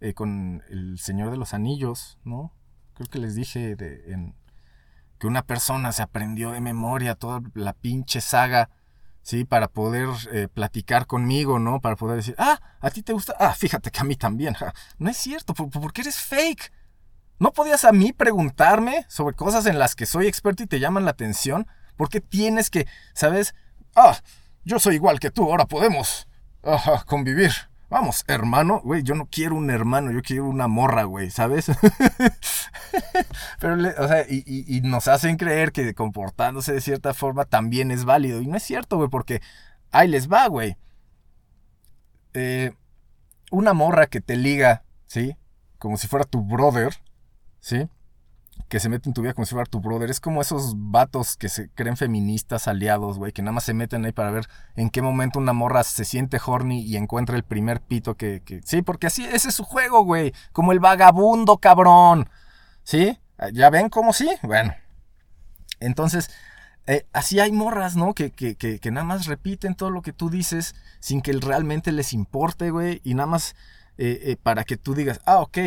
[0.00, 2.52] eh, con El Señor de los Anillos, ¿no?
[2.94, 4.32] Creo que les dije de,
[5.18, 8.70] que una persona se aprendió de memoria toda la pinche saga.
[9.22, 9.44] ¿sí?
[9.44, 11.80] Para poder eh, platicar conmigo, ¿no?
[11.80, 14.54] Para poder decir, ah, a ti te gusta, ah, fíjate que a mí también.
[14.60, 14.72] Ja.
[14.98, 16.72] No es cierto, ¿por, ¿por qué eres fake?
[17.40, 21.06] ¿No podías a mí preguntarme sobre cosas en las que soy experto y te llaman
[21.06, 21.66] la atención?
[21.96, 23.54] ¿Por qué tienes que, sabes?
[23.96, 24.18] Ah,
[24.62, 26.28] yo soy igual que tú, ahora podemos
[26.62, 27.50] ajá, convivir.
[27.88, 31.72] Vamos, hermano, güey, yo no quiero un hermano, yo quiero una morra, güey, ¿sabes?
[33.58, 38.42] Pero, o sea, y, nos hacen creer que comportándose de cierta forma también es válido.
[38.42, 39.40] Y no es cierto, güey, porque
[39.92, 40.76] ahí les va, güey.
[42.34, 42.72] Eh,
[43.50, 45.36] una morra que te liga, ¿sí?
[45.78, 46.94] Como si fuera tu brother,
[47.60, 47.88] ¿sí?
[48.68, 50.10] Que se mete en tu vida como si fuera tu brother.
[50.10, 54.04] Es como esos vatos que se creen feministas aliados, güey, que nada más se meten
[54.04, 54.46] ahí para ver
[54.76, 58.42] en qué momento una morra se siente horny y encuentra el primer pito que.
[58.44, 58.60] que...
[58.64, 60.32] Sí, porque así, ese es su juego, güey.
[60.52, 62.28] Como el vagabundo, cabrón.
[62.82, 63.18] ¿Sí?
[63.52, 64.28] ¿Ya ven cómo sí?
[64.42, 64.74] Bueno.
[65.80, 66.30] Entonces,
[66.86, 68.14] eh, así hay morras, ¿no?
[68.14, 71.92] Que, que, que, que, nada más repiten todo lo que tú dices sin que realmente
[71.92, 73.00] les importe, güey.
[73.04, 73.54] Y nada más
[73.96, 75.58] eh, eh, para que tú digas, ah, ok.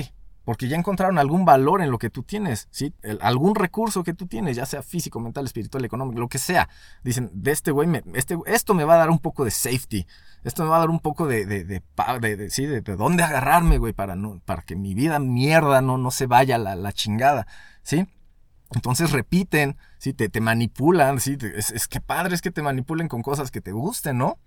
[0.45, 2.93] Porque ya encontraron algún valor en lo que tú tienes, ¿sí?
[3.21, 6.67] Algún recurso que tú tienes, ya sea físico, mental, espiritual, económico, lo que sea.
[7.03, 10.05] Dicen, de este güey, este, esto me va a dar un poco de safety.
[10.43, 13.93] Esto me va a dar un poco de, de, de, sí, de, dónde agarrarme, güey,
[13.93, 17.47] para, no, para que mi vida mierda no, no se vaya la, la chingada,
[17.81, 18.05] ¿sí?
[18.71, 20.13] Entonces repiten, ¿sí?
[20.13, 21.37] te, te manipulan, ¿sí?
[21.55, 24.39] es, es, que padre es que te manipulen con cosas que te gusten, ¿no?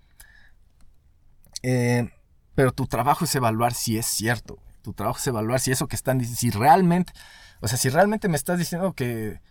[1.63, 2.09] Eh,
[2.55, 4.59] pero tu trabajo es evaluar si es cierto.
[4.87, 7.11] Tu trabajo es evaluar si eso que están si realmente,
[7.59, 9.41] o sea, si realmente me estás diciendo que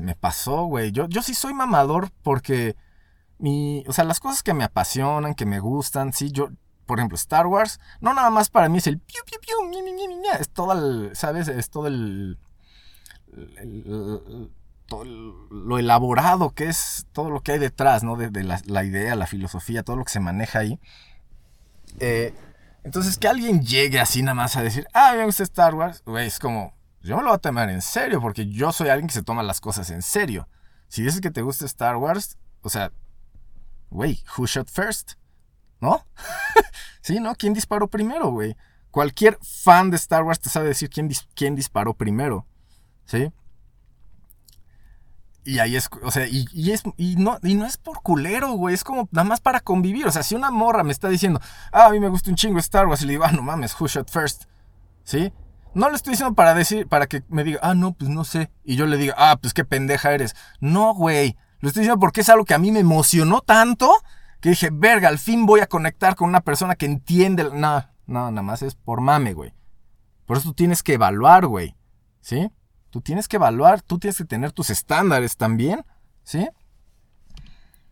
[0.00, 0.92] me pasó, güey.
[0.92, 2.74] Yo, yo sí soy mamador porque
[3.36, 6.48] mi, o sea, las cosas que me apasionan, que me gustan, sí, yo,
[6.86, 9.82] por ejemplo, Star Wars, no nada más para mí es el piu, piu, piu, mi,
[9.82, 11.48] mi, mi, mi, es todo el, ¿sabes?
[11.48, 12.38] Es todo el,
[14.86, 18.16] todo lo elaborado que es todo lo que hay detrás, ¿no?
[18.16, 20.80] De, la, idea, la filosofía, todo lo que se maneja ahí.
[22.00, 22.32] Eh,
[22.86, 26.28] entonces, que alguien llegue así nada más a decir, ah, me gusta Star Wars, güey,
[26.28, 29.14] es como, yo me lo voy a tomar en serio, porque yo soy alguien que
[29.14, 30.48] se toma las cosas en serio.
[30.86, 32.92] Si dices que te gusta Star Wars, o sea,
[33.90, 35.14] güey, who shot first?
[35.80, 36.06] ¿No?
[37.02, 37.34] sí, ¿no?
[37.34, 38.56] ¿Quién disparó primero, güey?
[38.92, 42.46] Cualquier fan de Star Wars te sabe decir quién, quién disparó primero.
[43.04, 43.32] ¿Sí?
[45.46, 48.50] Y ahí es, o sea, y, y, es, y, no, y no es por culero,
[48.54, 50.04] güey, es como nada más para convivir.
[50.04, 51.40] O sea, si una morra me está diciendo,
[51.70, 53.80] ah, a mí me gusta un chingo Star Wars, y le digo, ah, no mames,
[53.80, 54.46] who shot first?
[55.04, 55.32] ¿Sí?
[55.72, 58.50] No le estoy diciendo para decir, para que me diga, ah, no, pues no sé.
[58.64, 60.34] Y yo le diga, ah, pues qué pendeja eres.
[60.58, 61.36] No, güey.
[61.60, 63.92] Lo estoy diciendo porque es algo que a mí me emocionó tanto
[64.40, 67.44] que dije, verga, al fin voy a conectar con una persona que entiende.
[67.52, 69.54] No, no, nada más es por mame, güey.
[70.24, 71.76] Por eso tú tienes que evaluar, güey.
[72.20, 72.50] ¿Sí?
[72.96, 75.84] Tú tienes que evaluar, tú tienes que tener tus estándares también,
[76.22, 76.48] ¿sí?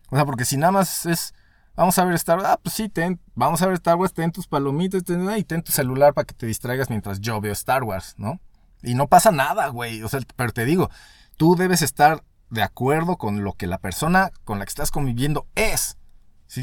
[0.08, 1.34] O sea, porque si nada más es,
[1.76, 4.32] vamos a ver Star Wars, ah, pues sí, ten, vamos a ver Star Wars, ten
[4.32, 7.84] tus palomitas, ten, y ten tu celular para que te distraigas mientras yo veo Star
[7.84, 8.40] Wars, ¿no?
[8.82, 10.88] Y no pasa nada, güey, o sea, pero te digo,
[11.36, 15.46] tú debes estar de acuerdo con lo que la persona con la que estás conviviendo
[15.54, 15.98] es.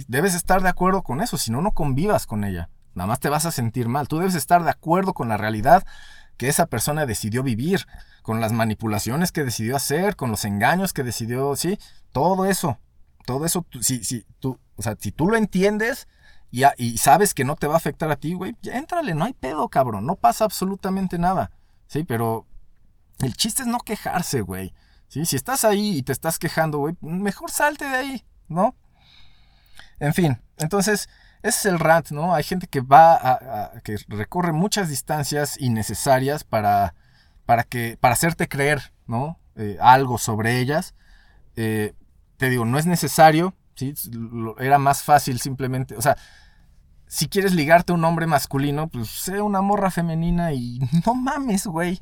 [0.07, 2.71] Debes estar de acuerdo con eso, si no, no convivas con ella.
[2.95, 4.07] Nada más te vas a sentir mal.
[4.07, 5.85] Tú debes estar de acuerdo con la realidad
[6.37, 7.85] que esa persona decidió vivir,
[8.21, 11.79] con las manipulaciones que decidió hacer, con los engaños que decidió, sí,
[12.11, 12.79] todo eso,
[13.25, 16.07] todo eso, si, si, tú, o sea, si tú lo entiendes
[16.51, 19.33] y, y sabes que no te va a afectar a ti, güey, éntrale, no hay
[19.33, 21.51] pedo, cabrón, no pasa absolutamente nada,
[21.87, 22.45] sí, pero
[23.19, 24.73] el chiste es no quejarse, güey,
[25.07, 28.75] sí, si estás ahí y te estás quejando, güey, mejor salte de ahí, ¿no?
[29.99, 31.09] En fin, entonces,
[31.43, 32.33] ese es el rant, ¿no?
[32.33, 36.95] Hay gente que va a, que recorre muchas distancias innecesarias para,
[37.51, 39.37] para, que, para hacerte creer, ¿no?
[39.57, 40.95] Eh, algo sobre ellas.
[41.57, 41.93] Eh,
[42.37, 43.93] te digo, no es necesario, ¿sí?
[44.57, 46.15] Era más fácil simplemente, o sea,
[47.07, 51.67] si quieres ligarte a un hombre masculino, pues sé una morra femenina y no mames,
[51.67, 51.99] güey.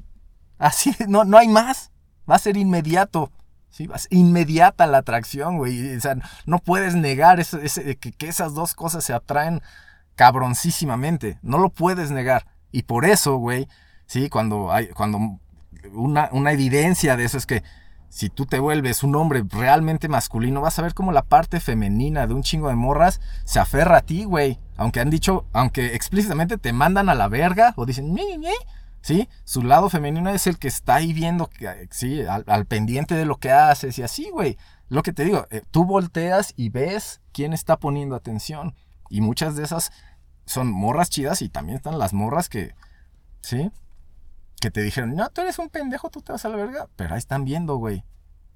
[0.60, 1.92] Así, no, no hay más.
[2.30, 3.32] Va a ser inmediato.
[3.72, 3.90] ¿sí?
[4.12, 5.96] Inmediata la atracción, güey.
[5.96, 9.64] O sea, no puedes negar que, esas dos cosas se atraen
[10.14, 11.40] cabroncísimamente.
[11.42, 12.46] No lo puedes negar.
[12.72, 13.68] Y por eso, güey,
[14.10, 14.28] ¿sí?
[14.28, 15.40] Cuando hay, cuando
[15.94, 17.64] una, una evidencia de eso es que
[18.10, 22.26] si tú te vuelves un hombre realmente masculino, vas a ver cómo la parte femenina
[22.26, 24.60] de un chingo de morras se aferra a ti, güey.
[24.78, 28.54] Aunque han dicho, aunque explícitamente te mandan a la verga o dicen, ñe, ñe,
[29.02, 29.30] ¿sí?
[29.44, 31.52] Su lado femenino es el que está ahí viendo,
[31.92, 32.24] ¿sí?
[32.24, 34.58] Al, pendiente de lo que haces y así, güey.
[34.88, 38.74] Lo que te digo, eh, tú volteas y ves quién está poniendo atención.
[39.12, 39.92] Y muchas de esas
[40.48, 42.74] son morras chidas y también están las morras que,
[43.42, 43.72] ¿sí?
[44.60, 46.88] Que te dijeron, no, tú eres un pendejo, tú te vas a la verga.
[46.96, 48.04] Pero ahí están viendo, güey.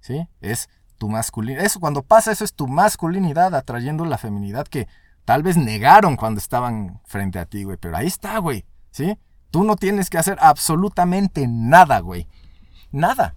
[0.01, 0.27] ¿Sí?
[0.41, 1.63] Es tu masculinidad.
[1.63, 4.87] Eso, cuando pasa eso, es tu masculinidad atrayendo la feminidad que
[5.25, 7.77] tal vez negaron cuando estaban frente a ti, güey.
[7.77, 8.65] Pero ahí está, güey.
[8.91, 9.17] ¿Sí?
[9.49, 12.27] Tú no tienes que hacer absolutamente nada, güey.
[12.91, 13.35] Nada.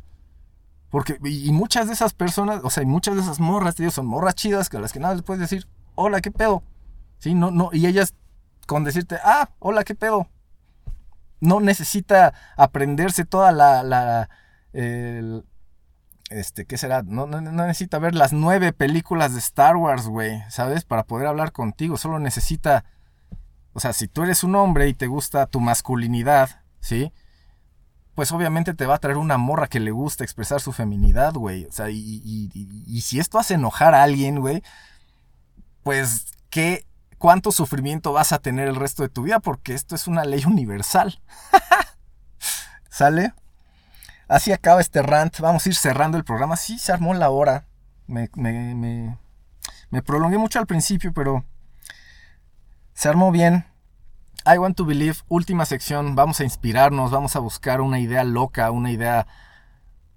[0.90, 4.06] Porque, y muchas de esas personas, o sea, y muchas de esas morras, tío, son
[4.06, 6.62] morras chidas que a las que nada les puedes decir, hola, ¿qué pedo?
[7.18, 8.14] Sí, no, no, y ellas
[8.66, 10.28] con decirte, ah, hola, ¿qué pedo?
[11.40, 14.28] No necesita aprenderse toda la,
[16.30, 17.02] este, ¿qué será?
[17.02, 20.84] No, no, no, necesita ver las nueve películas de Star Wars, güey, ¿sabes?
[20.84, 22.84] Para poder hablar contigo, solo necesita
[23.76, 27.12] o sea, si tú eres un hombre y te gusta tu masculinidad, ¿sí?
[28.14, 31.66] Pues obviamente te va a traer una morra que le gusta expresar su feminidad, güey.
[31.66, 34.62] O sea, y, si esto hace enojar a alguien, güey,
[35.82, 36.86] pues qué,
[37.26, 40.44] cuánto sufrimiento vas a tener el resto de tu vida, porque esto es una ley
[40.44, 41.20] universal.
[42.88, 43.34] ¿Sale?
[44.28, 45.40] Así acaba este rant.
[45.40, 46.56] Vamos a ir cerrando el programa.
[46.56, 47.66] Sí, se armó la hora.
[48.06, 51.44] Me, me, prolongué mucho al principio, pero
[52.94, 53.66] se armó bien.
[54.46, 56.14] I Want to Believe, última sección.
[56.14, 59.26] Vamos a inspirarnos, vamos a buscar una idea loca, una idea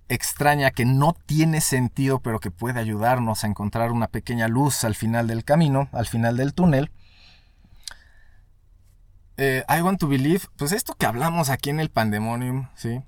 [0.10, 4.94] extraña que no tiene sentido, pero que puede ayudarnos a encontrar una pequeña luz al
[4.94, 6.92] final del camino, al final del túnel.
[9.42, 13.02] Eh, I Want to Believe, pues esto que hablamos aquí en el Pandemonium, ¿sí?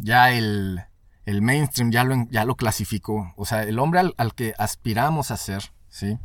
[0.00, 0.82] Ya el,
[1.24, 3.32] el mainstream ya lo, ya lo clasificó.
[3.36, 6.18] O sea, el hombre al, al que aspiramos a ser, ¿sí?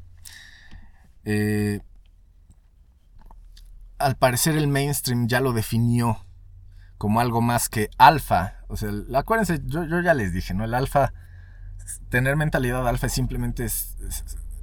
[1.23, 1.81] Eh,
[3.99, 6.25] al parecer el mainstream ya lo definió
[6.97, 8.61] como algo más que alfa.
[8.69, 10.63] O sea, acuérdense, yo, ya les dije, ¿no?
[10.65, 11.13] El alfa,
[12.09, 13.67] tener mentalidad alfa es simplemente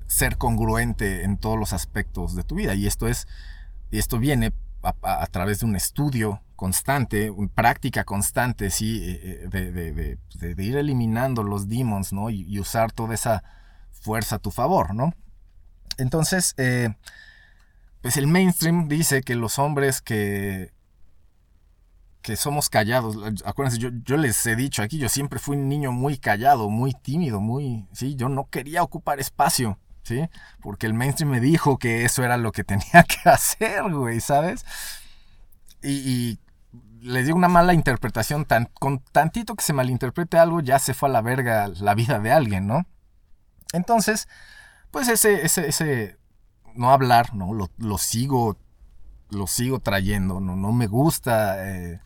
[0.09, 2.75] ser congruente en todos los aspectos de tu vida.
[2.75, 3.29] Y esto es,
[3.93, 4.53] y esto viene
[4.85, 11.43] a, través de un estudio constante, una práctica constante, sí, eh, eh, de, ir eliminando
[11.43, 12.31] los demons, ¿no?
[12.31, 13.43] Y, usar toda esa
[13.91, 15.15] fuerza a tu favor, ¿no?
[15.99, 16.95] Entonces, eh,
[18.03, 20.73] pues el mainstream dice que los hombres que
[22.25, 25.93] que somos callados, acuérdense, yo, yo, les he dicho aquí, yo siempre fui un niño
[25.93, 30.29] muy callado, muy tímido, muy, sí, yo no quería ocupar espacio, ¿sí?
[30.61, 34.65] Porque el mainstream me dijo que eso era lo que tenía que hacer, güey, ¿sabes?
[35.83, 36.39] Y,
[37.01, 41.11] les digo una mala interpretación, tan, con tantito que se malinterprete algo, ya se fue
[41.11, 42.87] a la verga la vida de alguien, ¿no?
[43.75, 44.27] Entonces,
[44.91, 46.17] pues ese, ese, ese
[46.75, 47.51] no hablar, ¿no?
[47.53, 48.57] Lo, sigo,
[49.29, 50.57] lo sigo trayendo, ¿no?
[50.57, 52.01] No me gusta, eh,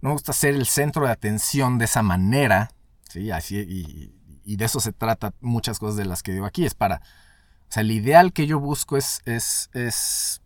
[0.00, 2.72] no me gusta ser el centro de atención de esa manera,
[3.08, 3.30] ¿sí?
[3.30, 4.17] Así, y,
[4.56, 7.82] de eso se trata muchas cosas de las que digo aquí, es para, o sea,
[7.82, 10.42] el ideal que yo busco es, es, es,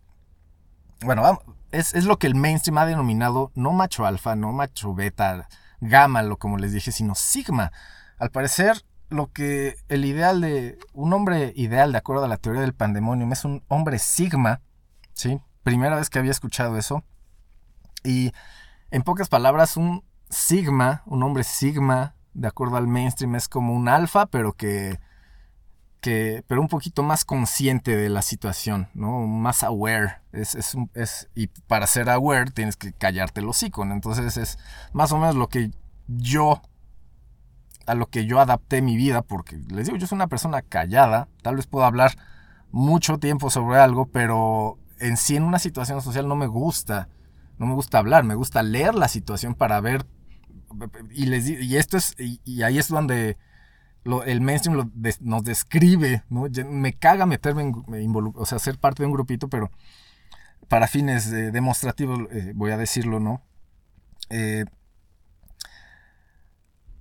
[1.01, 1.41] bueno,
[1.71, 5.47] es, es lo que el mainstream ha denominado no macho alfa, no macho beta,
[5.81, 7.71] gamma, lo como les dije, sino sigma.
[8.17, 12.61] Al parecer, lo que el ideal de un hombre ideal de acuerdo a la teoría
[12.61, 14.61] del pandemonium es un hombre sigma,
[15.13, 15.39] ¿sí?
[15.63, 17.03] Primera vez que había escuchado eso.
[18.03, 18.33] Y
[18.91, 23.87] en pocas palabras, un sigma, un hombre sigma, de acuerdo al mainstream, es como un
[23.89, 24.99] alfa, pero que,
[26.01, 29.21] que, pero un poquito más consciente de la situación, ¿no?
[29.25, 30.21] Más aware.
[30.33, 33.83] Es, es, es- y para ser aware tienes que callarte el hocico.
[33.83, 34.57] Entonces es
[34.91, 35.71] más o menos lo que
[36.07, 36.61] yo,
[37.85, 41.27] a lo que yo adapté mi vida, porque les digo, yo soy una persona callada,
[41.41, 42.17] tal vez puedo hablar
[42.71, 47.09] mucho tiempo sobre algo, pero en sí en una situación social no me gusta,
[47.57, 50.05] no me gusta hablar, me gusta leer la situación para ver,
[51.11, 53.37] y, les, y esto es, y- ahí es donde
[54.25, 56.45] el mainstream nos describe, ¿no?
[56.65, 59.71] Me caga meterme en, o sea, ser parte de un grupito, pero
[60.67, 63.41] para fines eh, demostrativos eh, voy a decirlo, ¿no?
[64.29, 64.65] Eh,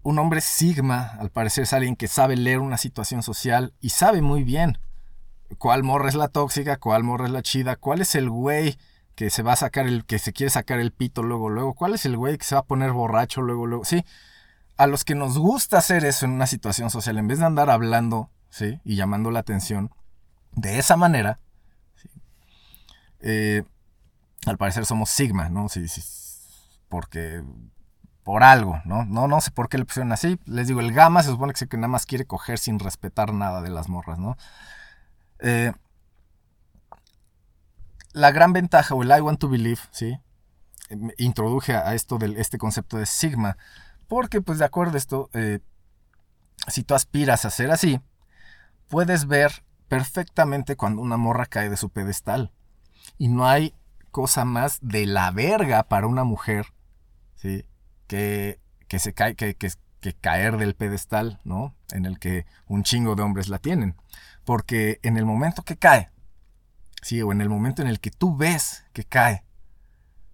[0.04, 4.20] un hombre sigma, al parecer, es alguien que sabe leer una situación social y sabe
[4.20, 4.78] muy bien
[5.58, 8.78] cuál morra es la tóxica, cuál morra es la chida, cuál es el güey
[9.14, 11.94] que se va a sacar el, que se quiere sacar el pito luego, luego, cuál
[11.94, 14.04] es el güey que se va a poner borracho luego, luego, sí
[14.76, 17.70] a los que nos gusta hacer eso en una situación social, en vez de andar
[17.70, 18.80] hablando, ¿sí?
[18.84, 19.90] Y llamando la atención
[20.52, 21.38] de esa manera,
[21.94, 22.08] ¿sí?
[23.20, 23.62] Eh,
[24.46, 25.68] al parecer somos Sigma, ¿no?
[25.68, 26.02] Sí, sí,
[26.88, 27.42] porque
[28.24, 29.04] por algo, ¿no?
[29.04, 30.38] No, no sé por qué le pusieron así.
[30.46, 33.70] Les digo, el gamma se supone que nada más quiere coger sin respetar nada de
[33.70, 34.36] las morras, ¿no?
[35.40, 35.72] Eh,
[38.12, 40.18] la gran ventaja, o el I want to believe, ¿sí?
[41.18, 43.56] Introduje a esto este concepto de Sigma.
[44.08, 45.60] Porque, pues, de acuerdo a esto, eh,
[46.68, 48.00] si tú aspiras a ser así,
[48.88, 52.52] puedes ver perfectamente cuando una morra cae de su pedestal.
[53.18, 53.74] Y no hay
[54.10, 56.66] cosa más de la verga para una mujer,
[57.36, 57.64] ¿sí?
[58.06, 59.56] Que, que se cae, que,
[60.02, 61.74] que caer del pedestal, ¿no?
[61.92, 63.96] En el que un chingo de hombres la tienen.
[64.44, 66.10] Porque en el momento que cae,
[67.03, 67.20] ¿sí?
[67.20, 69.44] O en el momento en el que tú ves que cae,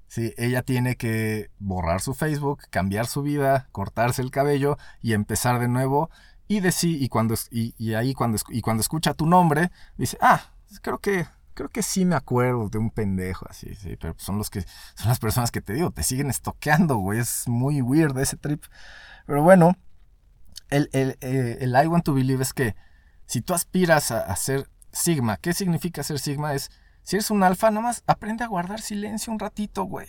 [0.08, 5.60] Sí, ella tiene que borrar su Facebook, cambiar su vida, cortarse el cabello y empezar
[5.60, 6.10] de nuevo.
[6.48, 10.40] Y decir, y cuando y, y ahí cuando, y cuando escucha tu nombre, dice, ah,
[10.80, 14.48] creo que, creo que sí me acuerdo de un pendejo así, sí, pero son los
[14.48, 14.62] que,
[14.94, 17.18] son las personas que te digo, te siguen estoqueando, güey.
[17.18, 18.64] Es muy weird ese trip.
[19.26, 19.76] Pero bueno,
[20.70, 22.74] el, el, eh, el I want to believe es que
[23.26, 26.54] si tú aspiras a, a ser Sigma, ¿qué significa ser Sigma?
[26.54, 26.70] Es
[27.02, 30.08] si eres un alfa, nada más aprende a guardar silencio un ratito, güey.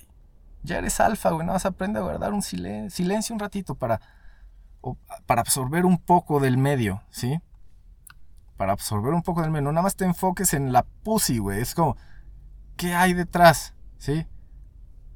[0.63, 1.45] Ya eres alfa, güey.
[1.45, 4.01] Nada más aprende a guardar un silen- silencio un ratito para,
[5.25, 7.39] para absorber un poco del medio, ¿sí?
[8.57, 9.71] Para absorber un poco del medio.
[9.71, 11.61] Nada más te enfoques en la pussy, güey.
[11.61, 11.95] Es como,
[12.75, 13.73] ¿qué hay detrás?
[13.97, 14.27] ¿Sí?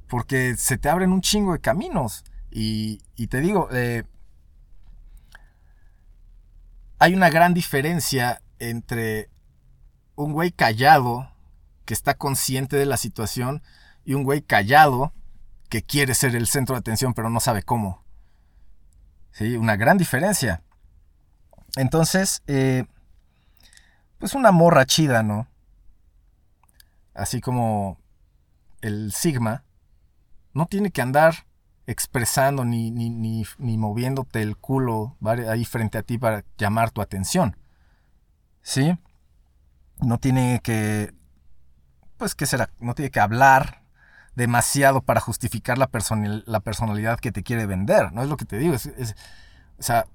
[0.07, 2.23] Porque se te abren un chingo de caminos.
[2.49, 4.03] Y, y te digo, eh,
[6.99, 9.29] hay una gran diferencia entre
[10.15, 11.31] un güey callado
[11.85, 13.61] que está consciente de la situación
[14.05, 15.13] y un güey callado
[15.69, 18.03] que quiere ser el centro de atención pero no sabe cómo.
[19.31, 20.61] Sí, una gran diferencia.
[21.75, 22.85] Entonces, eh,
[24.19, 25.47] pues una morra chida, ¿no?
[27.15, 27.97] Así como
[28.81, 29.63] el Sigma,
[30.53, 31.45] no tiene que andar
[31.87, 35.17] expresando ni, ni, ni, moviéndote el culo
[35.49, 37.57] ahí frente a ti para llamar tu atención.
[38.61, 38.97] ¿Sí?
[40.01, 41.13] No tiene que
[42.17, 42.69] pues, ¿qué será?
[42.79, 43.83] No tiene que hablar
[44.35, 45.89] demasiado para justificar la,
[46.45, 48.23] la personalidad que te quiere vender, ¿no?
[48.23, 48.73] Es lo que te digo.
[48.75, 49.15] es-
[49.77, 50.05] o sea,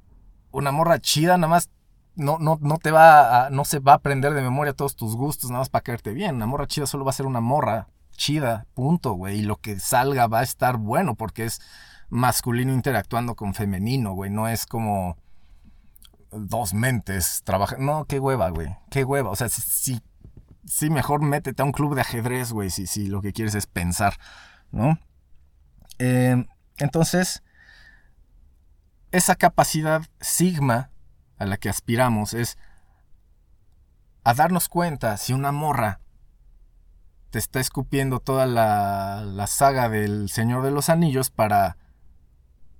[0.51, 1.71] una morra chida nada más
[2.15, 5.51] no, no, no te va no se va a aprender de memoria todos tus gustos
[5.51, 6.37] nada más para caerte bien.
[6.37, 9.41] Una morra chida solo va a ser una morra chida, punto, güey.
[9.41, 11.61] Y lo que salga va a estar bueno porque es
[12.09, 14.31] masculino interactuando con femenino, güey.
[14.31, 15.17] No es como
[16.31, 17.85] dos mentes trabajan.
[17.85, 18.77] No, qué hueva, güey.
[18.91, 19.31] Qué hueva.
[19.31, 20.01] O sea, si
[20.65, 23.67] sí, mejor métete a un club de ajedrez, güey, si, si lo que quieres es
[23.67, 24.19] pensar,
[24.71, 24.99] ¿no?
[25.99, 26.47] Eh,
[26.79, 27.43] entonces,
[29.11, 30.91] esa capacidad sigma
[31.39, 32.59] a la que aspiramos es
[34.25, 36.01] a darnos cuenta si una morra
[37.31, 41.77] te está escupiendo toda la, la saga del Señor de los Anillos para,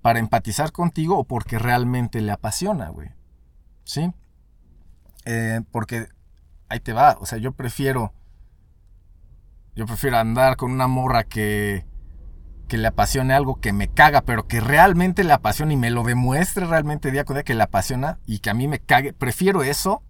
[0.03, 3.18] para empatizar contigo o porque realmente le apasiona, güey.
[3.89, 4.13] ¿Sí?
[5.25, 6.09] Eh, porque
[6.69, 7.17] ahí te va.
[7.21, 8.13] O sea, yo prefiero.
[9.75, 11.87] Yo prefiero andar con una morra que.
[12.69, 16.03] que le apasione algo que me caga, pero que realmente le apasiona y me lo
[16.03, 19.15] demuestre realmente día con día que le apasiona y que a mí me cague.
[19.15, 20.03] Prefiero eso,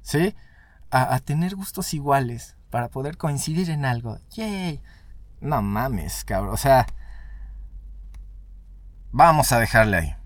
[0.00, 0.36] ¿sí?
[0.92, 4.20] A, a tener gustos iguales para poder coincidir en algo.
[4.30, 4.80] ¡Yay!
[5.40, 6.54] No mames, cabrón.
[6.54, 6.86] O sea.
[9.10, 10.16] Vamos a dejarle ahí.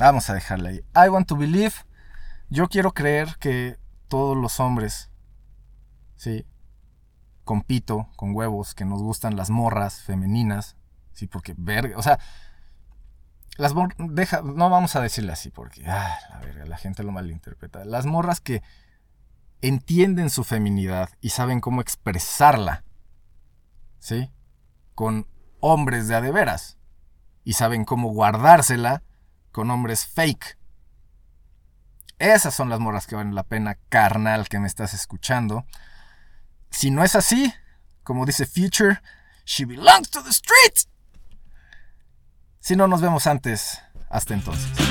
[0.00, 1.06] Vamos a dejarle ahí.
[1.06, 1.85] I want to believe.
[2.48, 3.78] Yo quiero creer que
[4.08, 5.10] todos los hombres,
[6.14, 6.46] sí,
[7.44, 10.76] compito con huevos, que nos gustan las morras femeninas,
[11.12, 12.18] sí, porque verga, o sea,
[13.56, 17.84] Las deja, no vamos a decirle así porque ah, la verga, la gente lo malinterpreta.
[17.86, 18.62] Las morras que
[19.62, 22.84] entienden su feminidad y saben cómo expresarla.
[23.98, 24.30] ¿Sí?
[24.94, 25.26] Con
[25.60, 26.78] hombres de a de veras.
[27.44, 29.02] Y saben cómo guardársela
[29.52, 30.58] con hombres fake.
[32.18, 35.66] Esas son las morras que valen la pena, carnal, que me estás escuchando.
[36.70, 37.52] Si no es así,
[38.02, 39.00] como dice Future,
[39.44, 40.88] she belongs to the streets.
[42.60, 44.85] Si no nos vemos antes, hasta entonces.